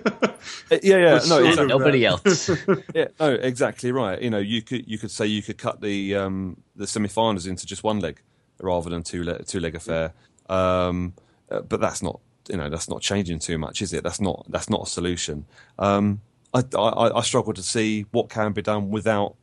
[0.72, 2.26] Uh, yeah, yeah, no, and exactly nobody right.
[2.26, 2.50] else.
[2.94, 4.22] yeah, no, exactly right.
[4.22, 7.66] You know, you could you could say you could cut the um, the semi-finals into
[7.66, 8.20] just one leg
[8.60, 10.14] rather than two le- two leg affair.
[10.50, 11.14] Um,
[11.50, 14.04] uh, but that's not you know that's not changing too much, is it?
[14.04, 15.46] That's not that's not a solution.
[15.80, 16.22] Um,
[16.54, 19.36] I, I, I struggle to see what can be done without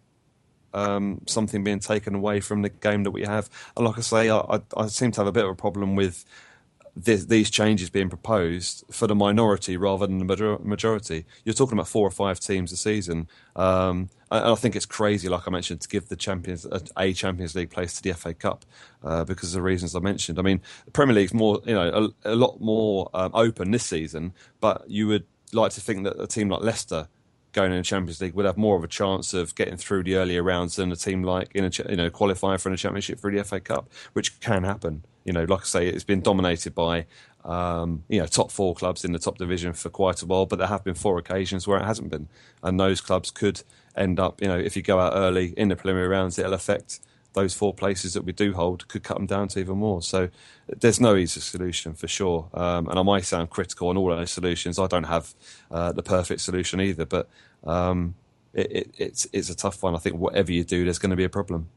[0.74, 3.50] um, something being taken away from the game that we have.
[3.76, 6.24] And like I say, I, I, seem to have a bit of a problem with
[6.96, 11.26] this, these changes being proposed for the minority rather than the major- majority.
[11.44, 15.28] You're talking about four or five teams a season, um, and I think it's crazy,
[15.28, 16.66] like I mentioned, to give the champions
[16.96, 18.64] a, Champions League place to the FA Cup
[19.04, 20.38] uh, because of the reasons I mentioned.
[20.38, 23.84] I mean, the Premier League's more, you know, a, a lot more um, open this
[23.84, 27.08] season, but you would like to think that a team like Leicester
[27.52, 30.16] going in the Champions League would have more of a chance of getting through the
[30.16, 33.30] earlier rounds than a team like in a you know qualifying for a championship for
[33.30, 35.04] the FA Cup, which can happen.
[35.24, 37.06] You know, like I say, it's been dominated by
[37.44, 40.58] um, you know top four clubs in the top division for quite a while, but
[40.58, 42.28] there have been four occasions where it hasn't been,
[42.62, 43.62] and those clubs could
[43.96, 47.00] end up you know if you go out early in the preliminary rounds, it'll affect
[47.34, 50.02] those four places that we do hold could cut them down to even more.
[50.02, 50.28] So
[50.68, 52.48] there's no easy solution for sure.
[52.54, 54.78] Um, and I might sound critical on all those solutions.
[54.78, 55.34] I don't have
[55.70, 57.28] uh, the perfect solution either, but
[57.64, 58.14] um,
[58.52, 59.94] it, it, it's it's a tough one.
[59.94, 61.68] I think whatever you do, there's going to be a problem.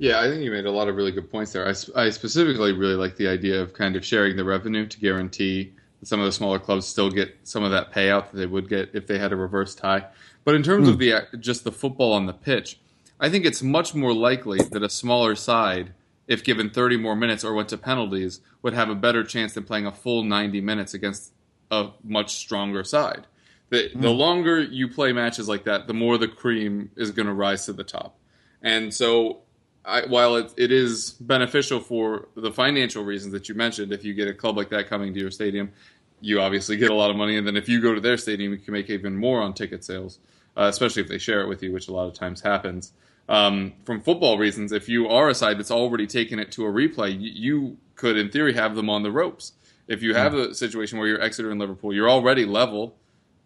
[0.00, 1.68] Yeah, I think you made a lot of really good points there.
[1.68, 5.74] I, I specifically really like the idea of kind of sharing the revenue to guarantee
[6.00, 8.66] that some of the smaller clubs still get some of that payout that they would
[8.66, 10.06] get if they had a reverse tie.
[10.42, 11.00] But in terms of hmm.
[11.00, 12.80] the just the football on the pitch,
[13.20, 15.92] I think it's much more likely that a smaller side,
[16.26, 19.64] if given 30 more minutes or went to penalties, would have a better chance than
[19.64, 21.34] playing a full 90 minutes against
[21.70, 23.26] a much stronger side.
[23.68, 24.18] The, the hmm.
[24.18, 27.74] longer you play matches like that, the more the cream is going to rise to
[27.74, 28.16] the top.
[28.62, 29.42] And so,
[29.84, 34.14] I, while it, it is beneficial for the financial reasons that you mentioned, if you
[34.14, 35.72] get a club like that coming to your stadium,
[36.20, 37.36] you obviously get a lot of money.
[37.36, 39.82] And then if you go to their stadium, you can make even more on ticket
[39.84, 40.18] sales,
[40.56, 42.92] uh, especially if they share it with you, which a lot of times happens.
[43.28, 46.70] Um, from football reasons, if you are a side that's already taken it to a
[46.70, 49.52] replay, you, you could, in theory, have them on the ropes.
[49.88, 52.96] If you have a situation where you're Exeter and Liverpool, you're already level.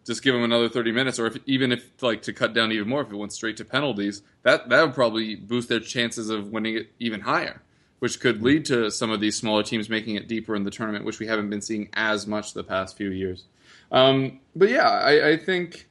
[0.05, 2.87] Just give them another 30 minutes, or if, even if like to cut down even
[2.87, 6.49] more, if it went straight to penalties, that that would probably boost their chances of
[6.49, 7.63] winning it even higher,
[7.99, 11.05] which could lead to some of these smaller teams making it deeper in the tournament,
[11.05, 13.45] which we haven't been seeing as much the past few years.
[13.91, 15.87] Um, but yeah, I, I think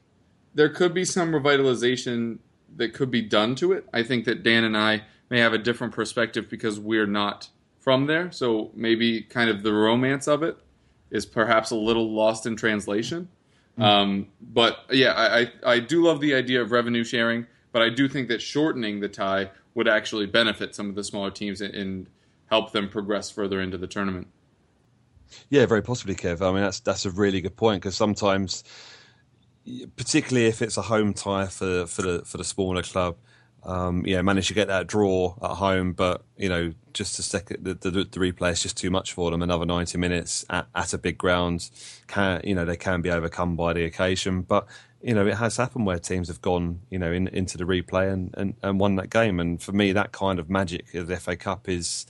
[0.53, 2.39] there could be some revitalization
[2.77, 3.87] that could be done to it.
[3.93, 7.49] I think that Dan and I may have a different perspective because we're not
[7.79, 8.31] from there.
[8.31, 10.57] So maybe kind of the romance of it
[11.11, 13.29] is perhaps a little lost in translation.
[13.77, 17.89] Um, but yeah, I, I, I do love the idea of revenue sharing, but I
[17.89, 21.73] do think that shortening the tie would actually benefit some of the smaller teams and,
[21.73, 22.07] and
[22.47, 24.27] help them progress further into the tournament.
[25.49, 26.41] Yeah, very possibly, Kev.
[26.41, 28.63] I mean, that's that's a really good point because sometimes,
[29.97, 33.17] particularly if it's a home tie for for the for the smaller club,
[33.65, 37.65] um, yeah, manage to get that draw at home, but you know, just a second,
[37.65, 39.41] the, the, the replay is just too much for them.
[39.41, 41.69] Another ninety minutes at, at a big ground,
[42.07, 44.67] can you know they can be overcome by the occasion, but
[45.01, 48.11] you know it has happened where teams have gone you know in, into the replay
[48.13, 49.39] and, and, and won that game.
[49.39, 52.05] And for me, that kind of magic of the FA Cup is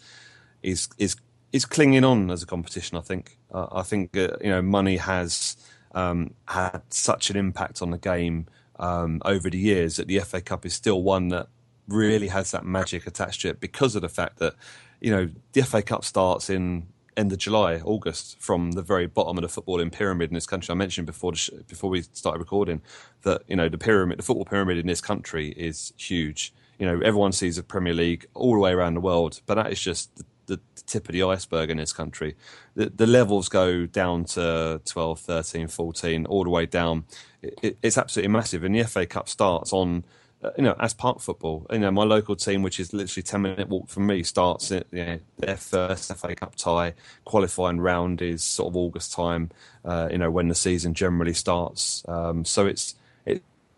[0.61, 1.15] is is
[1.53, 2.97] is clinging on as a competition.
[2.97, 3.37] I think.
[3.53, 5.55] Uh, I think uh, you know money has
[5.93, 8.47] um, had such an impact on the game
[8.79, 11.47] um, over the years that the FA Cup is still one that
[11.87, 14.55] really has that magic attached to it because of the fact that
[15.01, 19.37] you know the FA Cup starts in end of July, August, from the very bottom
[19.37, 20.71] of the footballing pyramid in this country.
[20.71, 22.81] I mentioned before sh- before we started recording
[23.23, 26.53] that you know the pyramid, the football pyramid in this country is huge.
[26.79, 29.71] You know, everyone sees the Premier League all the way around the world, but that
[29.71, 32.35] is just the, tip of the iceberg in this country.
[32.75, 37.05] The, the, levels go down to 12, 13, 14, all the way down.
[37.41, 38.63] It, it, it's absolutely massive.
[38.63, 40.03] And the FA Cup starts on
[40.45, 43.41] uh, you know, as park football, you know, my local team, which is literally ten
[43.41, 46.93] minute walk from me, starts you know, their first FA Cup tie.
[47.23, 49.49] Qualifying round is sort of August time,
[49.83, 52.03] uh, you know, when the season generally starts.
[52.07, 52.95] Um, so it's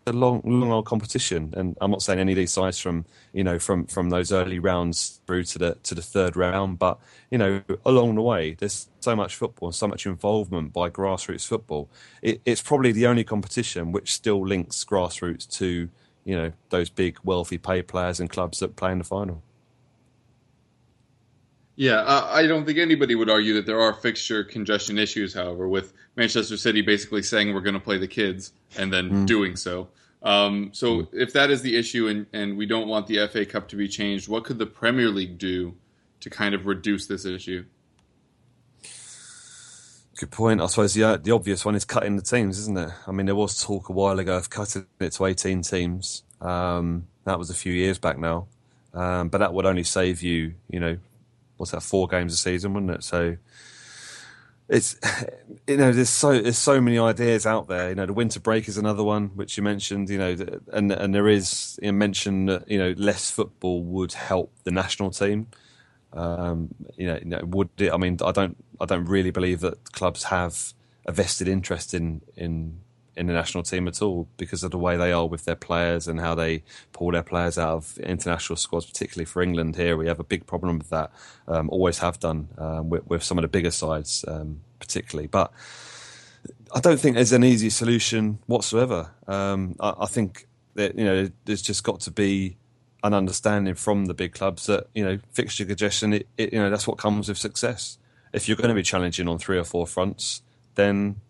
[0.08, 3.44] a long, long old competition, and I'm not saying any of these sides from you
[3.44, 6.98] know from from those early rounds through to the to the third round, but
[7.30, 11.46] you know, along the way, there's so much football and so much involvement by grassroots
[11.46, 11.88] football.
[12.22, 15.88] It, it's probably the only competition which still links grassroots to
[16.24, 19.42] you know those big wealthy pay players and clubs that play in the final.
[21.80, 25.32] Yeah, I don't think anybody would argue that there are fixture congestion issues.
[25.32, 29.26] However, with Manchester City basically saying we're going to play the kids and then mm.
[29.26, 29.86] doing so.
[30.24, 31.08] Um, so, mm.
[31.12, 33.86] if that is the issue, and, and we don't want the FA Cup to be
[33.86, 35.76] changed, what could the Premier League do
[36.18, 37.64] to kind of reduce this issue?
[40.16, 40.60] Good point.
[40.60, 42.90] I suppose the the obvious one is cutting the teams, isn't it?
[43.06, 46.24] I mean, there was talk a while ago of cutting it to eighteen teams.
[46.40, 48.48] Um, that was a few years back now,
[48.94, 50.98] um, but that would only save you, you know,
[51.58, 53.04] what's that, four games a season, wouldn't it?
[53.04, 53.36] So
[54.68, 54.96] it's
[55.66, 57.90] you know, there's so there's so many ideas out there.
[57.90, 60.10] You know, the winter break is another one which you mentioned.
[60.10, 60.36] You know,
[60.72, 65.10] and and there is you mention that you know less football would help the national
[65.10, 65.48] team.
[66.12, 67.92] Um, you, know, you know, would it?
[67.92, 70.72] I mean, I don't, I don't really believe that clubs have
[71.04, 72.80] a vested interest in in
[73.18, 76.06] in the national team at all because of the way they are with their players
[76.06, 79.76] and how they pull their players out of international squads, particularly for England.
[79.76, 81.10] Here, we have a big problem with that.
[81.48, 85.52] Um, always have done um, with, with, some of the bigger sides, um, particularly, but.
[86.74, 89.10] I don't think there's an easy solution whatsoever.
[89.26, 92.56] Um, I, I think that you know there's just got to be
[93.02, 96.70] an understanding from the big clubs that you know fixture congestion, it, it, you know
[96.70, 97.98] that's what comes with success.
[98.32, 100.42] If you're going to be challenging on three or four fronts,
[100.74, 101.20] then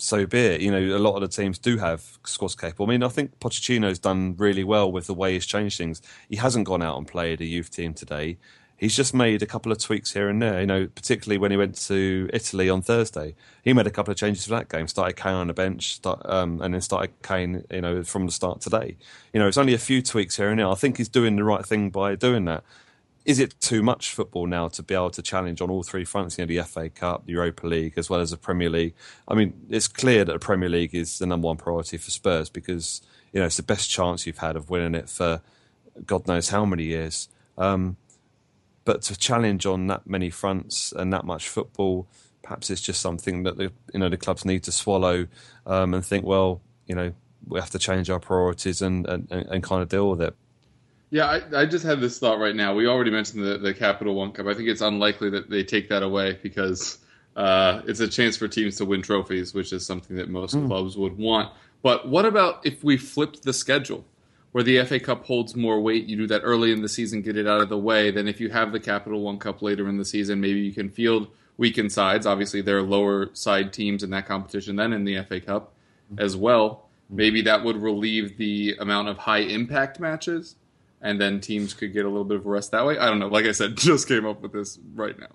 [0.00, 0.60] so be it.
[0.60, 2.86] You know, a lot of the teams do have squads capable.
[2.86, 6.02] I mean, I think Pochettino's done really well with the way he's changed things.
[6.28, 8.38] He hasn't gone out and played a youth team today
[8.80, 10.60] he's just made a couple of tweaks here and there.
[10.60, 14.16] You know, particularly when he went to Italy on Thursday, he made a couple of
[14.18, 14.88] changes for that game.
[14.88, 17.64] Started Kane on the bench, start, um, and then started Kane.
[17.70, 18.96] You know, from the start today.
[19.32, 20.68] You know, it's only a few tweaks here and there.
[20.68, 22.64] I think he's doing the right thing by doing that.
[23.30, 26.36] Is it too much football now to be able to challenge on all three fronts?
[26.36, 28.92] You know, the FA Cup, the Europa League, as well as the Premier League.
[29.28, 32.50] I mean, it's clear that the Premier League is the number one priority for Spurs
[32.50, 35.42] because you know it's the best chance you've had of winning it for
[36.04, 37.28] God knows how many years.
[37.56, 37.98] Um,
[38.84, 42.08] but to challenge on that many fronts and that much football,
[42.42, 45.28] perhaps it's just something that the you know the clubs need to swallow
[45.66, 47.12] um, and think, well, you know,
[47.46, 50.34] we have to change our priorities and, and, and kind of deal with it.
[51.10, 52.72] Yeah, I, I, just had this thought right now.
[52.72, 54.46] We already mentioned the, the Capital One Cup.
[54.46, 56.98] I think it's unlikely that they take that away because
[57.34, 60.68] uh, it's a chance for teams to win trophies, which is something that most mm.
[60.68, 61.52] clubs would want.
[61.82, 64.04] But what about if we flipped the schedule?
[64.52, 66.06] where the FA Cup holds more weight.
[66.06, 68.10] You do that early in the season, get it out of the way.
[68.10, 70.90] Then if you have the Capital One Cup later in the season, maybe you can
[70.90, 72.26] field weakened sides.
[72.26, 75.72] Obviously, there are lower side teams in that competition than in the FA Cup
[76.18, 76.88] as well.
[77.08, 80.56] Maybe that would relieve the amount of high impact matches,
[81.00, 82.98] and then teams could get a little bit of rest that way.
[82.98, 83.28] I don't know.
[83.28, 85.28] Like I said, just came up with this right now.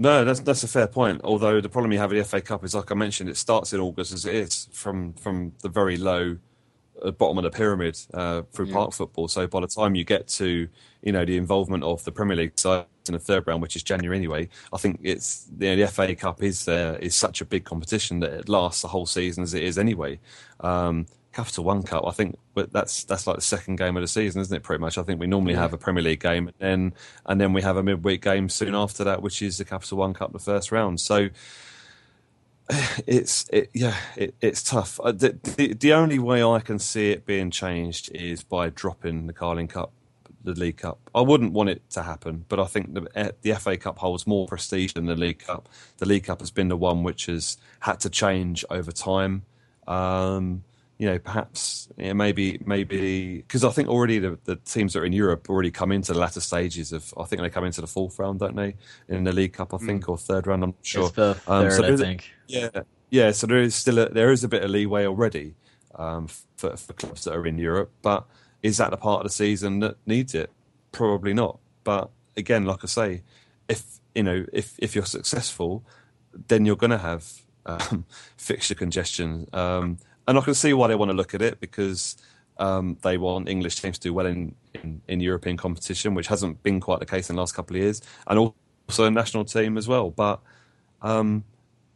[0.00, 1.20] No, that's that's a fair point.
[1.24, 3.72] Although the problem you have with the FA Cup is, like I mentioned, it starts
[3.72, 6.38] in August as it is from from the very low
[7.18, 8.74] bottom of the pyramid uh, through yeah.
[8.74, 9.28] park football.
[9.28, 10.68] So by the time you get to
[11.02, 13.82] you know the involvement of the Premier League side in the third round, which is
[13.82, 17.44] January anyway, I think it's you know, the FA Cup is uh, is such a
[17.44, 20.20] big competition that it lasts the whole season as it is anyway.
[20.60, 21.06] Um,
[21.38, 24.56] Capital One Cup, I think that's that's like the second game of the season, isn't
[24.56, 24.64] it?
[24.64, 24.98] Pretty much.
[24.98, 25.60] I think we normally yeah.
[25.60, 26.94] have a Premier League game, and then
[27.26, 30.14] and then we have a midweek game soon after that, which is the Capital One
[30.14, 30.98] Cup, the first round.
[30.98, 31.28] So
[33.06, 34.98] it's it, yeah, it, it's tough.
[34.98, 39.28] Uh, the, the, the only way I can see it being changed is by dropping
[39.28, 39.92] the Carling Cup,
[40.42, 40.98] the League Cup.
[41.14, 44.26] I wouldn't want it to happen, but I think the eh, the FA Cup holds
[44.26, 45.68] more prestige than the League Cup.
[45.98, 49.44] The League Cup has been the one which has had to change over time.
[49.86, 50.64] Um,
[50.98, 55.00] you know, perhaps you know, maybe maybe because I think already the, the, teams that
[55.00, 57.14] are in Europe already come into the latter stages of.
[57.16, 58.74] I think they come into the fourth round, don't they,
[59.08, 59.72] in the League Cup?
[59.72, 60.08] I think mm.
[60.08, 60.64] or third round.
[60.64, 61.06] I'm not sure.
[61.06, 62.32] It's the um, third, um, so I think.
[62.48, 62.70] Yeah,
[63.10, 63.30] yeah.
[63.30, 65.54] So there is still a, there is a bit of leeway already
[65.94, 68.26] um, for, for clubs that are in Europe, but
[68.64, 70.50] is that the part of the season that needs it?
[70.90, 71.60] Probably not.
[71.84, 73.22] But again, like I say,
[73.68, 75.84] if you know, if if you're successful,
[76.48, 78.04] then you're going to have um,
[78.36, 79.46] fixture congestion.
[79.52, 82.16] Um, and I can see why they want to look at it because
[82.58, 86.62] um, they want English teams to do well in, in, in, European competition, which hasn't
[86.62, 89.78] been quite the case in the last couple of years, and also a national team
[89.78, 90.10] as well.
[90.10, 90.40] But
[91.00, 91.44] um,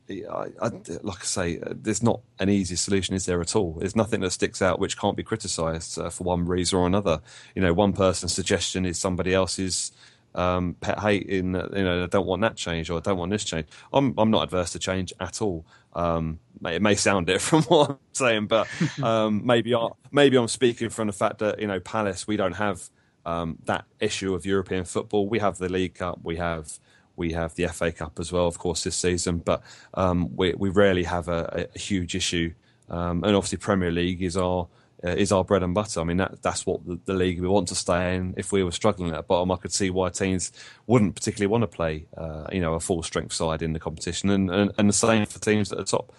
[0.08, 0.70] I, I,
[1.02, 3.74] like I say, uh, there's not an easy solution, is there at all?
[3.78, 7.20] There's nothing that sticks out which can't be criticised uh, for one reason or another.
[7.54, 9.92] You know, one person's suggestion is somebody else's
[10.34, 13.30] um, pet hate in you know I don't want that change or I don't want
[13.30, 13.66] this change.
[13.92, 15.64] I'm I'm not adverse to change at all.
[15.94, 18.66] Um, it may sound it from what I'm saying, but
[19.02, 22.54] um, maybe I, maybe I'm speaking from the fact that you know Palace we don't
[22.54, 22.88] have
[23.24, 25.28] um, that issue of European football.
[25.28, 26.78] We have the League Cup, we have
[27.16, 29.62] we have the FA Cup as well, of course, this season, but
[29.94, 32.52] um, we we rarely have a, a huge issue.
[32.88, 34.68] Um, and obviously, Premier League is our
[35.04, 36.00] uh, is our bread and butter.
[36.00, 38.34] I mean, that, that's what the, the, league we want to stay in.
[38.36, 40.52] If we were struggling at the bottom, I could see why teams
[40.86, 44.30] wouldn't particularly want to play, uh, you know, a full strength side in the competition,
[44.30, 46.12] and, and, and the same for teams at the top,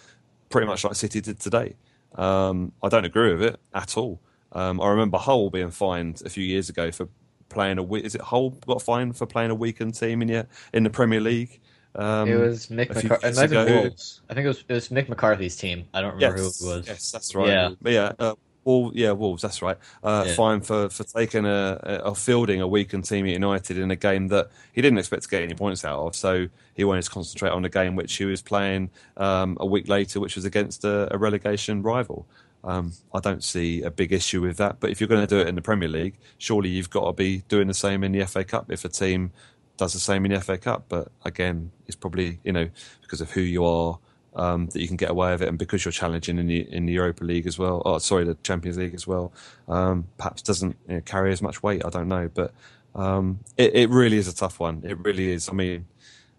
[0.50, 1.76] pretty much like City did today.
[2.16, 4.20] Um, I don't agree with it at all.
[4.52, 7.08] Um, I remember Hull being fined a few years ago for
[7.50, 10.84] playing a is it Hull got fined for playing a weakened team in the in
[10.84, 11.60] the Premier League.
[11.96, 13.28] Um, it was Mick McCarthy.
[13.28, 15.86] I think it was it was Mick McCarthy's team.
[15.94, 16.88] I don't remember yes, who it was.
[16.88, 17.48] Yes, that's right.
[17.48, 18.12] Yeah, but yeah.
[18.20, 19.42] Uh, well, yeah, Wolves.
[19.42, 19.78] That's right.
[20.04, 20.34] Uh, yeah.
[20.34, 24.28] Fine for, for taking a, a fielding a weakened team at United in a game
[24.30, 26.16] that he didn't expect to get any points out of.
[26.16, 29.88] So he wanted to concentrate on a game which he was playing um, a week
[29.88, 32.26] later, which was against a, a relegation rival.
[32.64, 34.80] Um, I don't see a big issue with that.
[34.80, 37.14] But if you're going to do it in the Premier League, surely you've got to
[37.14, 38.72] be doing the same in the FA Cup.
[38.72, 39.32] If a team
[39.76, 42.70] does the same in the FA Cup, but again, it's probably you know
[43.02, 44.00] because of who you are
[44.36, 46.86] um, that you can get away with it, and because you're challenging in the in
[46.86, 49.32] the Europa League as well, oh sorry, the Champions League as well,
[49.68, 51.84] um, perhaps doesn't you know, carry as much weight.
[51.86, 52.54] I don't know, but
[52.96, 54.84] um, it, it, really is a tough one.
[54.86, 55.50] It really is.
[55.50, 55.86] I mean,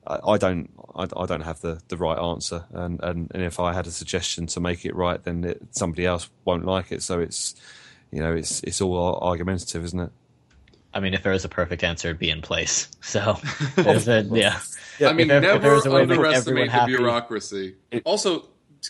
[0.06, 3.58] I, I don't I, I, don't have the, the right answer, and, and, and if
[3.58, 7.02] I had a suggestion to make it right, then it, somebody else won't like it.
[7.02, 7.54] So it's
[8.10, 10.12] you know it's it's all argumentative, isn't it?
[10.94, 12.88] I mean, if there was a perfect answer, it'd be in place.
[13.04, 13.38] So,
[13.76, 14.58] a, yeah.
[14.98, 17.76] Yeah, I mean, if, never if underestimate the bureaucracy.
[17.90, 18.48] It, also,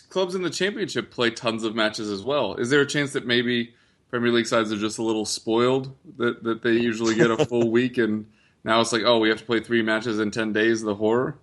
[0.09, 2.55] clubs in the championship play tons of matches as well.
[2.55, 3.73] Is there a chance that maybe
[4.09, 7.69] Premier League sides are just a little spoiled that that they usually get a full
[7.71, 8.25] week and
[8.63, 10.81] now it's like, oh, we have to play three matches in ten days?
[10.81, 11.37] The horror.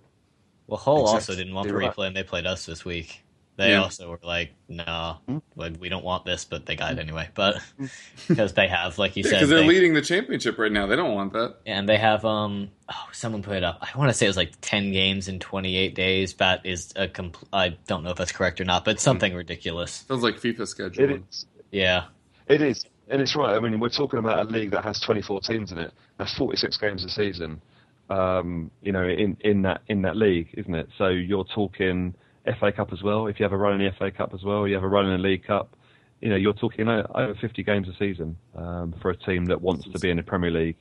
[0.67, 1.15] Well, Hull exactly.
[1.15, 3.22] also didn't want to replay, and they played us this week.
[3.55, 3.83] They yeah.
[3.83, 5.17] also were like, "No, nah,
[5.55, 7.29] like, we don't want this," but they got it anyway.
[7.35, 7.57] But
[8.27, 10.87] because they have, like you yeah, said, because they're they, leading the championship right now,
[10.87, 11.57] they don't want that.
[11.67, 13.77] And they have, um, oh, someone put it up.
[13.81, 16.33] I want to say it was like ten games in twenty eight days.
[16.35, 20.03] That is a compl- I don't know if that's correct or not, but something ridiculous.
[20.07, 21.03] Sounds like FIFA schedule.
[21.03, 21.45] It is.
[21.71, 22.05] Yeah,
[22.47, 23.55] it is, and it's right.
[23.55, 25.91] I mean, we're talking about a league that has twenty four teams in it.
[26.17, 27.61] That's forty six games a season.
[28.09, 30.89] Um, you know, in in that in that league, isn't it?
[30.97, 32.15] So you're talking
[32.59, 33.27] FA Cup as well.
[33.27, 35.05] If you have a run in the FA Cup as well, you have a run
[35.05, 35.75] in the League Cup.
[36.21, 39.85] You know, you're talking over 50 games a season um, for a team that wants
[39.85, 40.77] to be in the Premier League.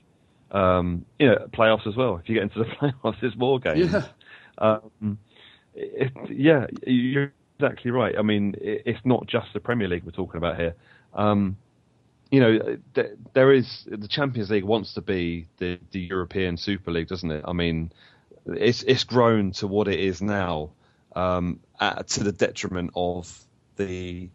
[0.50, 2.16] Um, you know, playoffs as well.
[2.16, 2.64] If you get into the
[3.04, 3.92] playoffs, there's more games.
[3.92, 4.06] Yeah.
[4.58, 5.18] Um,
[5.74, 8.14] it, yeah, you're exactly right.
[8.18, 10.74] I mean, it, it's not just the Premier League we're talking about here.
[11.14, 11.56] Um,
[12.30, 16.90] you know, th- there is the Champions League wants to be the, the European Super
[16.90, 17.44] League, doesn't it?
[17.46, 17.92] I mean,
[18.46, 20.70] it's it's grown to what it is now
[21.14, 23.44] um, at, to the detriment of
[23.76, 24.28] the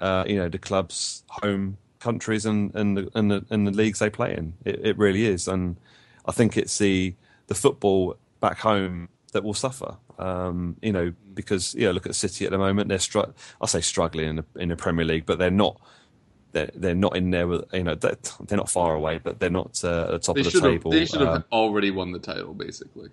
[0.00, 3.98] uh, you know the club's home countries and and the, and the, and the leagues
[3.98, 4.54] they play in.
[4.64, 5.76] It, it, really is, and
[6.26, 7.14] I think it's the
[7.46, 9.96] the football back home that will suffer.
[10.18, 12.88] Um, you know, because you know, look at City at the moment.
[12.88, 15.80] They're str- I say struggling in the, in the Premier League, but they're not.
[16.52, 18.16] They're, they're not in there with you know they're,
[18.46, 20.92] they're not far away, but they're not uh, at the top they of the table.
[20.92, 23.08] They should have uh, already won the title, basically.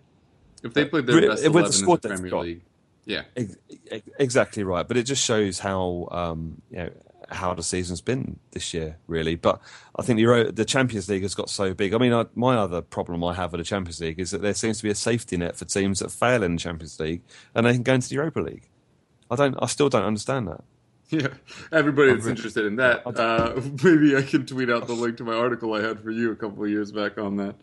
[0.62, 2.62] If they played their best eleven in the Premier League,
[3.06, 3.24] yeah,
[4.20, 4.88] exactly right.
[4.88, 6.90] But it just shows how um, you know
[7.30, 9.36] how the season's been this year, really.
[9.36, 9.62] But
[9.96, 11.94] I think the the Champions League has got so big.
[11.94, 14.54] I mean, I, my other problem I have with the Champions League is that there
[14.54, 17.24] seems to be a safety net for teams that fail in the Champions League
[17.56, 18.70] and they can go into the Europa League.
[19.30, 19.56] I don't.
[19.62, 20.64] I still don't understand that.
[21.22, 21.28] Yeah,
[21.74, 25.34] everybody that's interested in that, uh, maybe I can tweet out the link to my
[25.34, 27.56] article I had for you a couple of years back on that.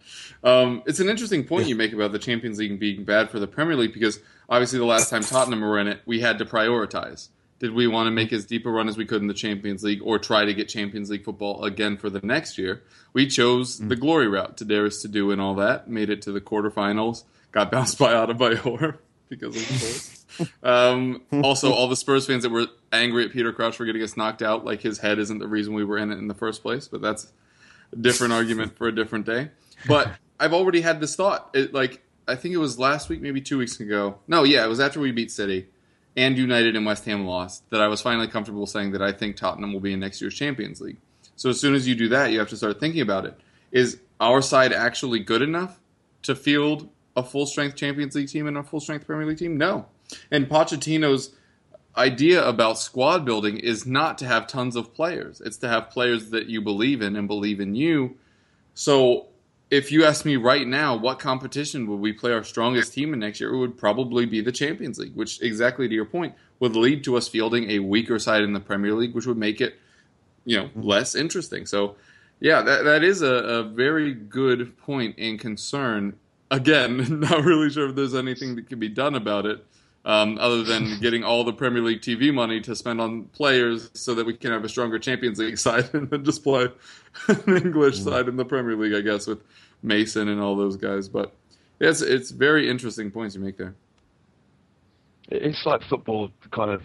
[0.45, 3.47] Um, it's an interesting point you make about the Champions League being bad for the
[3.47, 4.21] Premier League because
[4.51, 7.29] obviously the last time Tottenham were in it, we had to prioritize.
[7.59, 9.83] Did we want to make as deep a run as we could in the Champions
[9.83, 12.83] League or try to get Champions League football again for the next year?
[13.15, 13.89] We chose mm.
[13.89, 17.25] the glory route to Darius to do and all that, made it to the quarterfinals,
[17.51, 18.99] got bounced by Adebayor
[19.29, 20.25] because of course.
[20.63, 24.17] Um, also, all the Spurs fans that were angry at Peter Crouch for getting us
[24.17, 26.63] knocked out, like his head isn't the reason we were in it in the first
[26.63, 27.33] place, but that's
[27.93, 29.51] a different argument for a different day.
[29.87, 31.51] But I've already had this thought.
[31.55, 34.19] It, like, I think it was last week, maybe two weeks ago.
[34.29, 35.69] No, yeah, it was after we beat City
[36.17, 39.37] and United and West Ham lost that I was finally comfortable saying that I think
[39.37, 40.99] Tottenham will be in next year's Champions League.
[41.37, 43.39] So as soon as you do that, you have to start thinking about it.
[43.71, 45.79] Is our side actually good enough
[46.23, 46.89] to field
[47.19, 49.57] a full strength Champions League team and a full strength Premier League team?
[49.57, 49.87] No.
[50.31, 51.35] And Pochettino's
[51.97, 55.41] idea about squad building is not to have tons of players.
[55.41, 58.17] It's to have players that you believe in and believe in you.
[58.75, 59.27] So
[59.71, 63.21] if you ask me right now, what competition would we play our strongest team in
[63.21, 63.53] next year?
[63.53, 67.17] It would probably be the Champions League, which, exactly to your point, would lead to
[67.17, 69.75] us fielding a weaker side in the Premier League, which would make it,
[70.45, 70.83] you know, mm-hmm.
[70.83, 71.67] less interesting.
[71.67, 71.97] So,
[72.41, 76.17] yeah, that that is a, a very good point and concern.
[76.51, 79.65] Again, not really sure if there's anything that can be done about it
[80.05, 84.15] um, other than getting all the Premier League TV money to spend on players so
[84.15, 86.69] that we can have a stronger Champions League side and then just play
[87.29, 89.41] an English side in the Premier League, I guess, with
[89.83, 91.09] Mason and all those guys.
[91.09, 91.33] But
[91.81, 93.75] it's it's very interesting points you make there.
[95.31, 96.83] It's like football, kind of.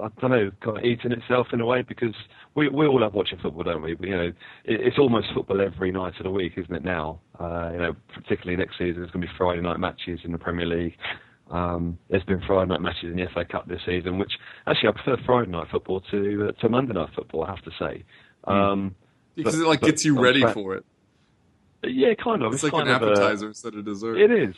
[0.00, 2.14] I don't know, kind of eating itself in a way because
[2.54, 3.94] we we all love watching football, don't we?
[3.94, 4.32] But, you know,
[4.64, 6.84] it, it's almost football every night of the week, isn't it?
[6.84, 10.32] Now, uh, you know, particularly next season, there's going to be Friday night matches in
[10.32, 10.96] the Premier League.
[11.50, 14.32] Um, there's been Friday night matches in the FA Cup this season, which
[14.66, 17.44] actually I prefer Friday night football to uh, to Monday night football.
[17.44, 18.04] I have to say,
[18.44, 18.52] hmm.
[18.52, 18.94] um,
[19.34, 20.84] because it like gets you ready for it.
[21.82, 22.54] Yeah, kind of.
[22.54, 24.18] It's, it's like an appetizer a, instead of dessert.
[24.18, 24.54] It is.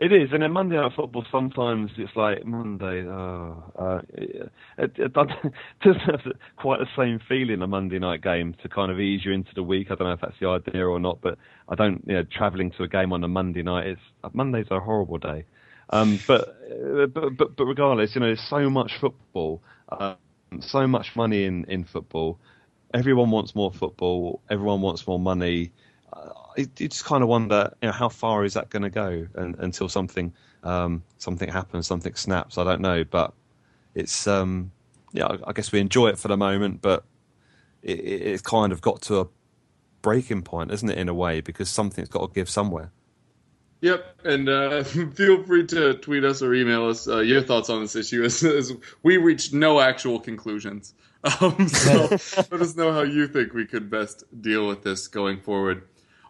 [0.00, 3.06] It is, and then Monday Night Football sometimes it's like Monday.
[3.06, 4.50] Oh, uh, it,
[4.96, 5.52] it, doesn't
[6.06, 6.22] have
[6.56, 9.62] quite the same feeling a Monday night game to kind of ease you into the
[9.62, 9.88] week.
[9.90, 11.36] I don't know if that's the idea or not, but
[11.68, 12.02] I don't.
[12.06, 13.98] You know, traveling to a game on a Monday night is
[14.32, 15.44] Monday's a horrible day.
[15.90, 20.16] Um, but, uh, but, but but regardless, you know, there's so much football, um,
[20.60, 22.38] so much money in in football.
[22.94, 24.40] Everyone wants more football.
[24.48, 25.72] Everyone wants more money.
[26.12, 29.26] Uh, you just kind of wonder, you know, how far is that going to go
[29.34, 30.32] and, until something
[30.62, 32.58] um, something happens, something snaps.
[32.58, 33.32] I don't know, but
[33.94, 34.72] it's um,
[35.12, 35.26] yeah.
[35.26, 37.04] I, I guess we enjoy it for the moment, but
[37.82, 39.26] it, it, it's kind of got to a
[40.02, 42.90] breaking point, isn't it, in a way, because something's got to give somewhere.
[43.82, 47.80] Yep, and uh, feel free to tweet us or email us uh, your thoughts on
[47.80, 48.22] this issue.
[48.22, 50.94] As, as, we reached no actual conclusions,
[51.40, 52.02] um, so
[52.50, 55.82] let us know how you think we could best deal with this going forward.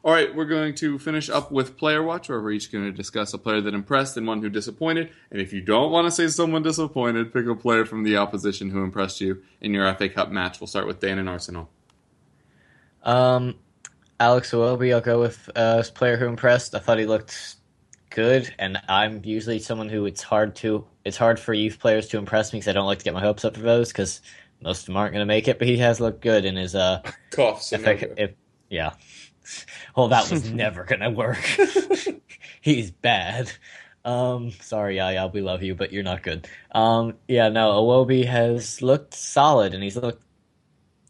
[0.03, 2.93] All right, we're going to finish up with Player Watch, where we're each going to
[2.93, 5.11] discuss a player that impressed and one who disappointed.
[5.31, 8.71] And if you don't want to say someone disappointed, pick a player from the opposition
[8.71, 10.59] who impressed you in your FA Cup match.
[10.59, 11.69] We'll start with Dan and Arsenal.
[13.03, 13.57] Um,
[14.19, 16.75] Alex Iwobi, I'll go with uh, player who impressed.
[16.75, 17.57] I thought he looked
[18.09, 22.19] good, and I'm usually someone who it's hard to it's hard for youth players to
[22.19, 24.23] impress me because I don't like to get my hopes up for those because
[24.63, 25.59] most of them aren't going to make it.
[25.59, 27.73] But he has looked good in his uh coughs.
[27.75, 28.33] If, if,
[28.71, 28.93] yeah,
[29.97, 31.45] well, that was never going to work.
[32.61, 33.51] He's bad.
[34.05, 36.49] Um, sorry, Yaya, we love you, but you're not good.
[36.73, 40.25] Um, yeah, no, Iwobi has looked solid, and he's looked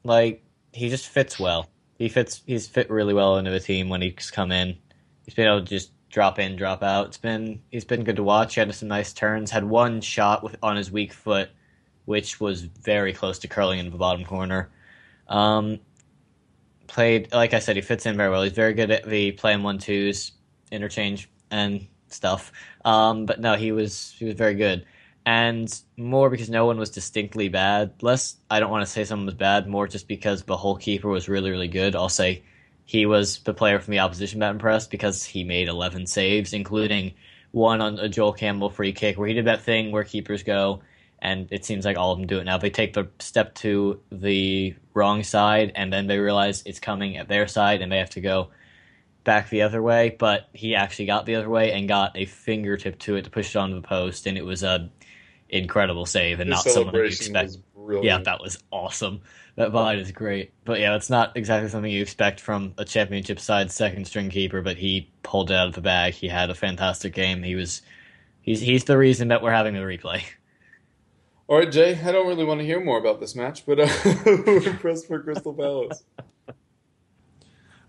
[0.02, 1.68] like he just fits well
[2.00, 4.74] he fits he's fit really well into the team when he's come in.
[5.26, 7.08] He's been able to just drop in, drop out.
[7.08, 8.54] It's been he's been good to watch.
[8.54, 9.50] He had some nice turns.
[9.50, 11.50] Had one shot with on his weak foot,
[12.06, 14.70] which was very close to curling into the bottom corner.
[15.28, 15.78] Um,
[16.90, 18.42] played like I said, he fits in very well.
[18.42, 20.32] He's very good at the playing one twos,
[20.70, 22.52] interchange and stuff.
[22.84, 24.84] Um, but no, he was he was very good
[25.26, 27.92] and more because no one was distinctly bad.
[28.02, 31.08] Less, I don't want to say someone was bad, more just because the Hull keeper
[31.08, 31.94] was really, really good.
[31.94, 32.42] I'll say
[32.84, 37.14] he was the player from the opposition that impressed because he made 11 saves, including
[37.52, 40.82] one on a Joel Campbell free kick where he did that thing where keepers go,
[41.22, 42.58] and it seems like all of them do it now.
[42.58, 47.28] They take the step to the wrong side, and then they realize it's coming at
[47.28, 48.50] their side, and they have to go
[49.24, 52.98] back the other way, but he actually got the other way and got a fingertip
[53.00, 54.90] to it to push it onto the post, and it was a
[55.48, 57.56] incredible save and the not someone you expect.
[58.02, 59.20] Yeah, that was awesome.
[59.56, 60.52] That vine is great.
[60.64, 64.62] But yeah, it's not exactly something you expect from a championship side second string keeper,
[64.62, 66.14] but he pulled it out of the bag.
[66.14, 67.42] He had a fantastic game.
[67.42, 67.82] He was
[68.42, 70.22] he's he's the reason that we're having the replay.
[71.50, 73.88] All right, Jay, I don't really want to hear more about this match, but uh,
[74.24, 76.04] we're impressed for Crystal Palace.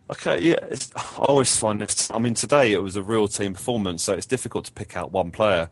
[0.09, 2.11] Okay, yeah, it's, I always find this.
[2.11, 5.13] I mean, today it was a real team performance, so it's difficult to pick out
[5.13, 5.69] one player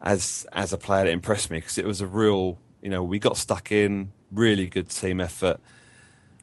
[0.00, 3.18] as as a player that impressed me because it was a real, you know, we
[3.18, 5.58] got stuck in, really good team effort.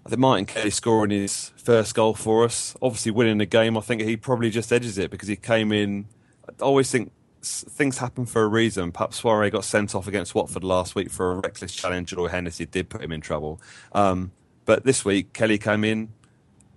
[0.05, 3.77] I think Martin Kelly scoring his first goal for us, obviously winning the game.
[3.77, 6.07] I think he probably just edges it because he came in.
[6.49, 7.13] I always think
[7.45, 8.91] things happen for a reason.
[8.91, 12.13] Perhaps Souaré got sent off against Watford last week for a reckless challenge.
[12.13, 13.61] Or Hennessy did put him in trouble.
[13.93, 14.31] Um,
[14.65, 16.09] but this week, Kelly came in.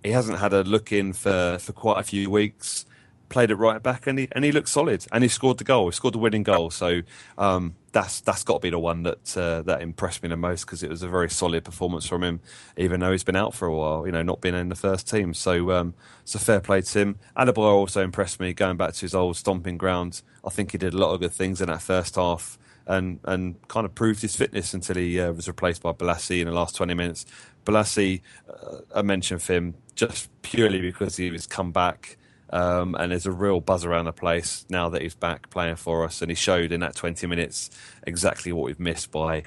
[0.03, 2.85] He hasn't had a look in for, for quite a few weeks
[3.29, 5.87] played it right back, and he and he looked solid, and he scored the goal.
[5.87, 6.69] He scored the winning goal.
[6.71, 7.01] So
[7.37, 10.65] um, that's that's got to be the one that uh, that impressed me the most
[10.65, 12.41] because it was a very solid performance from him,
[12.75, 14.05] even though he's been out for a while.
[14.05, 15.33] You know, not being in the first team.
[15.33, 17.19] So um, it's a fair play to him.
[17.37, 20.21] Adebayor also impressed me, going back to his old stomping ground.
[20.45, 22.57] I think he did a lot of good things in that first half.
[22.87, 26.47] And, and kind of proved his fitness until he uh, was replaced by Bolasie in
[26.47, 27.23] the last 20 minutes.
[27.63, 28.21] Bolasie,
[28.51, 32.17] uh, I mentioned for him just purely because he was come back
[32.51, 36.03] um, and there's a real buzz around the place now that he's back playing for
[36.03, 36.21] us.
[36.21, 37.69] And he showed in that 20 minutes
[38.05, 39.43] exactly what we've missed by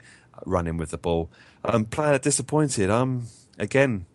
[0.47, 1.31] running with the ball.
[1.65, 2.91] Um, player disappointed.
[2.91, 3.27] Um,
[3.59, 4.07] again,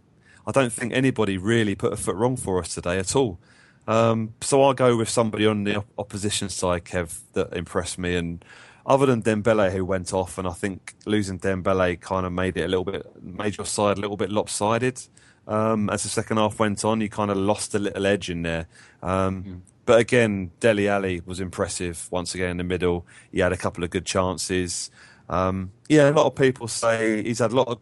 [0.45, 3.39] I don't think anybody really put a foot wrong for us today at all.
[3.87, 8.15] Um, so I'll go with somebody on the opposition side, Kev, that impressed me.
[8.15, 8.43] And
[8.85, 12.63] other than Dembele, who went off, and I think losing Dembele kind of made it
[12.63, 15.01] a little bit, made your side a little bit lopsided.
[15.47, 18.41] Um, as the second half went on, you kind of lost a little edge in
[18.41, 18.67] there.
[19.01, 19.61] Um, mm.
[19.85, 23.07] But again, Dele Alli was impressive once again in the middle.
[23.31, 24.91] He had a couple of good chances.
[25.29, 27.79] Um, yeah, a lot of people say he's had a lot of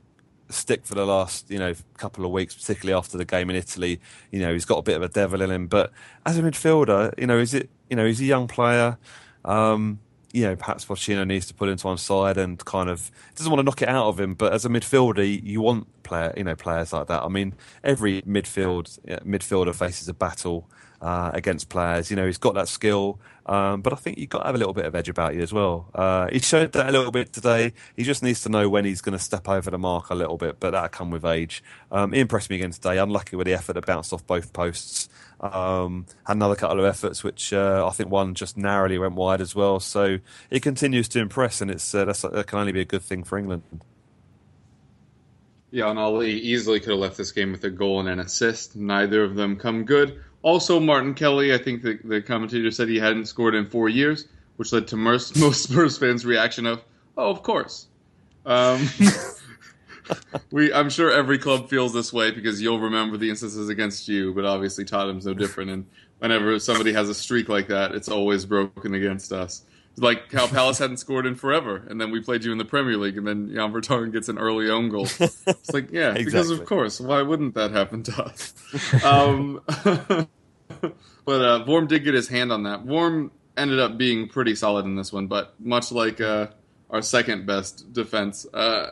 [0.49, 3.99] stick for the last you know couple of weeks, particularly after the game in Italy.
[4.32, 5.66] You know, he's got a bit of a devil in him.
[5.66, 5.91] But
[6.28, 8.97] as a midfielder, you know, is it you know he's a young player.
[9.43, 9.99] Um,
[10.36, 13.49] you know, perhaps Pochettino needs to put him to one side and kind of doesn't
[13.49, 14.33] want to knock it out of him.
[14.33, 17.23] But as a midfielder, you want player, you know, players like that.
[17.23, 17.53] I mean,
[17.86, 20.69] every midfield midfielder faces a battle
[21.01, 22.09] uh, against players.
[22.09, 24.57] You know, he's got that skill, um, but I think you've got to have a
[24.57, 25.89] little bit of edge about you as well.
[25.93, 27.73] Uh, he showed that a little bit today.
[27.95, 30.37] He just needs to know when he's going to step over the mark a little
[30.37, 31.63] bit, but that'll come with age.
[31.91, 32.97] Um, he impressed me again today.
[32.97, 35.09] Unlucky with the effort that bounced off both posts.
[35.39, 39.41] Um, had another couple of efforts, which uh, I think one just narrowly went wide
[39.41, 39.79] as well.
[39.79, 40.19] So
[40.49, 43.37] he continues to impress, and it's uh, that can only be a good thing for
[43.37, 43.63] England.
[45.72, 48.76] Yeah, and Alli easily could have left this game with a goal and an assist.
[48.76, 50.22] Neither of them come good.
[50.41, 54.28] Also, Martin Kelly, I think the, the commentator said he hadn't scored in four years,
[54.57, 56.82] which led to most, most Spurs fans' reaction of,
[57.18, 57.88] "Oh, of course."
[58.45, 58.88] Um,
[60.51, 64.34] we, I'm sure every club feels this way because you'll remember the instances against you,
[64.34, 65.72] but obviously Tottenham's no different.
[65.72, 65.86] And
[66.20, 69.63] whenever somebody has a streak like that, it's always broken against us.
[69.97, 72.97] Like how Palace hadn't scored in forever, and then we played you in the Premier
[72.97, 75.07] League, and then Jan Vertonghen gets an early own goal.
[75.19, 76.25] It's like, yeah, exactly.
[76.25, 78.53] because of course, why wouldn't that happen to us?
[79.05, 80.27] um, but
[81.41, 82.85] uh, Vorm did get his hand on that.
[82.85, 86.47] Vorm ended up being pretty solid in this one, but much like uh,
[86.89, 88.87] our second best defense, uh,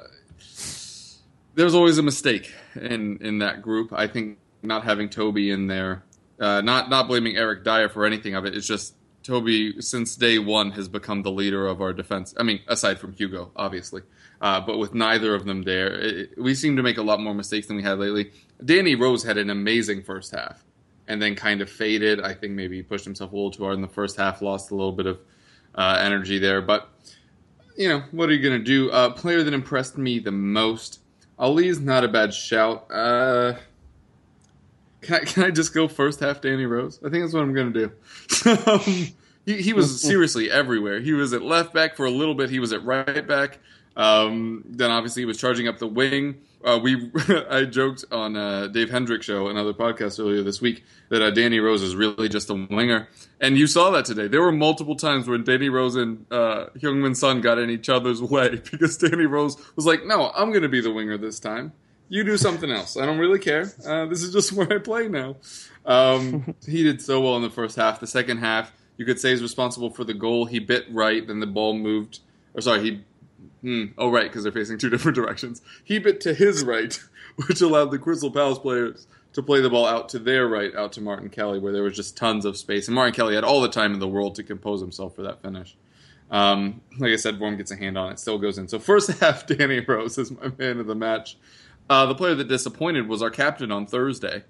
[1.56, 3.92] there's always a mistake in in that group.
[3.94, 6.04] I think not having Toby in there,
[6.40, 8.56] uh, not not blaming Eric Dier for anything of it.
[8.56, 12.34] It's just Toby since day one has become the leader of our defense.
[12.38, 14.02] I mean, aside from Hugo, obviously,
[14.42, 17.34] uh, but with neither of them there, it, we seem to make a lot more
[17.34, 18.32] mistakes than we had lately.
[18.66, 20.64] Danny Rose had an amazing first half,
[21.08, 22.22] and then kind of faded.
[22.22, 24.72] I think maybe he pushed himself a little too hard in the first half, lost
[24.72, 25.20] a little bit of
[25.76, 26.62] uh, energy there.
[26.62, 26.90] But
[27.78, 28.92] you know, what are you going to do?
[28.92, 31.00] Uh, player that impressed me the most
[31.40, 32.86] Alli's not a bad shout.
[35.04, 37.00] Can I, can I just go first half Danny Rose?
[37.06, 38.52] I think that's what I'm going to do.
[38.72, 39.08] um,
[39.46, 41.00] he, he was seriously everywhere.
[41.00, 42.50] He was at left back for a little bit.
[42.50, 43.60] He was at right back.
[43.96, 46.42] Um, then obviously he was charging up the wing.
[46.64, 47.12] Uh, we
[47.50, 51.60] I joked on uh, Dave Hendrick show, another podcast earlier this week, that uh, Danny
[51.60, 53.10] Rose is really just a winger,
[53.42, 54.30] and you saw that today.
[54.30, 58.22] There were multiple times when Danny Rose and uh, Heung-min Son got in each other's
[58.22, 61.74] way because Danny Rose was like, "No, I'm going to be the winger this time.
[62.14, 62.96] You do something else.
[62.96, 63.74] I don't really care.
[63.84, 65.38] Uh, this is just where I play now."
[65.84, 68.00] Um, he did so well in the first half.
[68.00, 70.46] The second half, you could say he's responsible for the goal.
[70.46, 72.20] He bit right, then the ball moved.
[72.54, 73.04] Or sorry, he
[73.64, 73.86] Hmm.
[73.98, 75.64] Oh, right, because they're facing two different directions.
[75.84, 77.00] He bit to his right,
[77.48, 80.92] which allowed the Crystal Palace players to play the ball out to their right, out
[80.94, 82.88] to Martin Kelly, where there was just tons of space.
[82.88, 85.42] And Martin Kelly had all the time in the world to compose himself for that
[85.42, 85.76] finish.
[86.30, 88.68] Um, like I said, Vorm gets a hand on it, still goes in.
[88.68, 91.38] So first half, Danny Rose is my man of the match.
[91.94, 94.44] Uh, the player that disappointed was our captain on Thursday,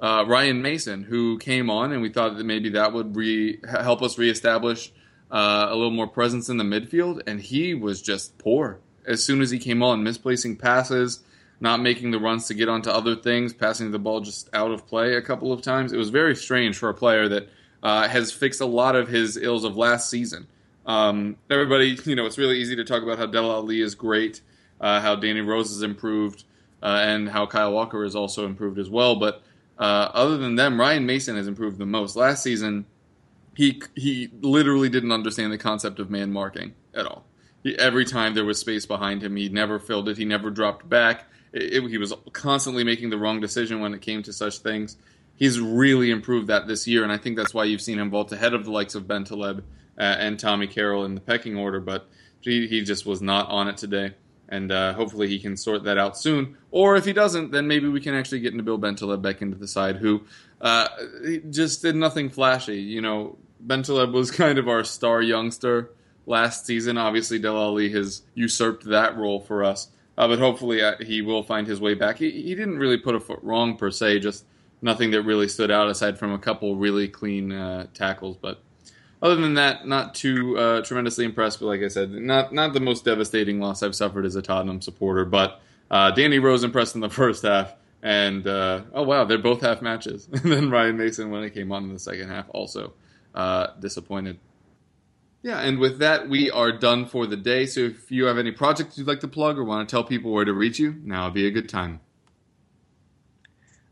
[0.00, 4.02] uh, Ryan Mason, who came on, and we thought that maybe that would re- help
[4.02, 4.90] us reestablish
[5.30, 9.40] uh, a little more presence in the midfield, and he was just poor as soon
[9.40, 11.20] as he came on, misplacing passes,
[11.60, 14.84] not making the runs to get onto other things, passing the ball just out of
[14.84, 15.92] play a couple of times.
[15.92, 17.48] It was very strange for a player that
[17.80, 20.48] uh, has fixed a lot of his ills of last season.
[20.84, 24.40] Um, everybody, you know, it's really easy to talk about how Dele Alli is great,
[24.80, 26.42] uh, how Danny Rose has improved,
[26.82, 29.16] uh, and how Kyle Walker has also improved as well.
[29.16, 29.42] But
[29.78, 32.16] uh, other than them, Ryan Mason has improved the most.
[32.16, 32.86] Last season,
[33.54, 37.24] he he literally didn't understand the concept of man marking at all.
[37.62, 40.16] He, every time there was space behind him, he never filled it.
[40.16, 41.24] He never dropped back.
[41.52, 44.96] It, it, he was constantly making the wrong decision when it came to such things.
[45.38, 48.32] he's really improved that this year, and I think that's why you've seen him vault
[48.32, 49.60] ahead of the likes of Bentaleb
[49.98, 51.80] uh, and Tommy Carroll in the pecking order.
[51.80, 52.08] But
[52.40, 54.14] he, he just was not on it today,
[54.48, 56.56] and uh, hopefully he can sort that out soon.
[56.70, 59.56] Or if he doesn't, then maybe we can actually get into Bill Bentaleb back into
[59.56, 60.22] the side, who
[60.60, 60.88] uh,
[61.50, 62.80] just did nothing flashy.
[62.80, 65.90] You know, Bentaleb was kind of our star youngster
[66.26, 66.98] last season.
[66.98, 69.88] Obviously, Dele Alli has usurped that role for us.
[70.16, 72.18] Uh, but hopefully uh, he will find his way back.
[72.18, 74.44] He, he didn't really put a foot wrong per se, just
[74.82, 78.36] nothing that really stood out aside from a couple really clean uh, tackles.
[78.36, 78.60] But
[79.20, 81.60] other than that, not too uh, tremendously impressed.
[81.60, 84.80] But like I said, not not the most devastating loss I've suffered as a Tottenham
[84.80, 85.24] supporter.
[85.24, 85.60] But
[85.90, 89.82] uh, Danny Rose impressed in the first half, and uh, oh wow, they're both half
[89.82, 90.28] matches.
[90.32, 92.92] and then Ryan Mason when it came on in the second half also
[93.80, 94.38] disappointed.
[95.42, 97.66] Yeah, and with that, we are done for the day.
[97.66, 100.32] So if you have any projects you'd like to plug or want to tell people
[100.32, 102.00] where to reach you, now would be a good time.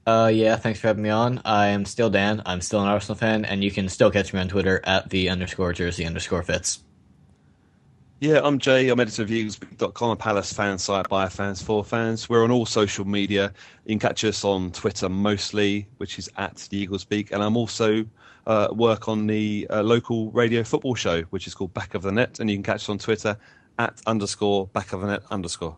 [0.06, 1.42] Uh, yeah, thanks for having me on.
[1.44, 2.40] I am still Dan.
[2.46, 5.28] I'm still an Arsenal fan, and you can still catch me on Twitter at the
[5.28, 6.84] underscore jersey underscore fits.
[8.20, 8.88] Yeah, I'm Jay.
[8.88, 12.28] I'm editor of Eaglesbeak.com, a Palace fan site by fans for fans.
[12.28, 13.52] We're on all social media.
[13.84, 17.56] You can catch us on Twitter mostly, which is at the Eagles Beak, and I'm
[17.56, 18.06] also
[18.46, 22.12] uh, work on the uh, local radio football show, which is called Back of the
[22.12, 23.36] Net, and you can catch us on Twitter
[23.78, 25.76] at underscore Back of the Net underscore.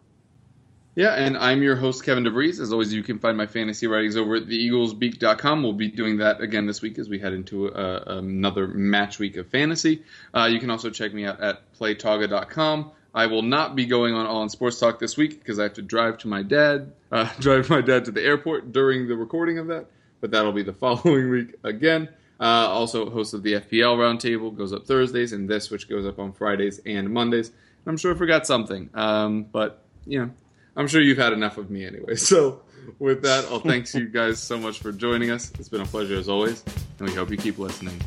[0.98, 2.58] Yeah, and I'm your host, Kevin DeVries.
[2.58, 5.62] As always, you can find my fantasy writings over at theeaglesbeak.com.
[5.62, 9.36] We'll be doing that again this week as we head into uh, another match week
[9.36, 10.02] of fantasy.
[10.34, 12.90] Uh, you can also check me out at playtoga.com.
[13.14, 15.74] I will not be going on All in Sports Talk this week because I have
[15.74, 19.58] to drive to my dad, uh, drive my dad to the airport during the recording
[19.58, 19.86] of that.
[20.20, 22.08] But that'll be the following week again.
[22.40, 26.18] Uh, also, host of the FPL Roundtable goes up Thursdays, and this, which goes up
[26.18, 27.52] on Fridays and Mondays.
[27.86, 30.30] I'm sure I forgot something, um, but you know,
[30.78, 32.14] I'm sure you've had enough of me anyway.
[32.28, 32.62] So,
[32.98, 35.50] with that, I'll thanks you guys so much for joining us.
[35.58, 36.62] It's been a pleasure as always,
[36.98, 38.00] and we hope you keep listening.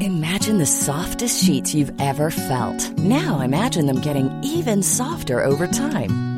[0.00, 2.90] Imagine the softest sheets you've ever felt.
[2.98, 6.37] Now imagine them getting even softer over time.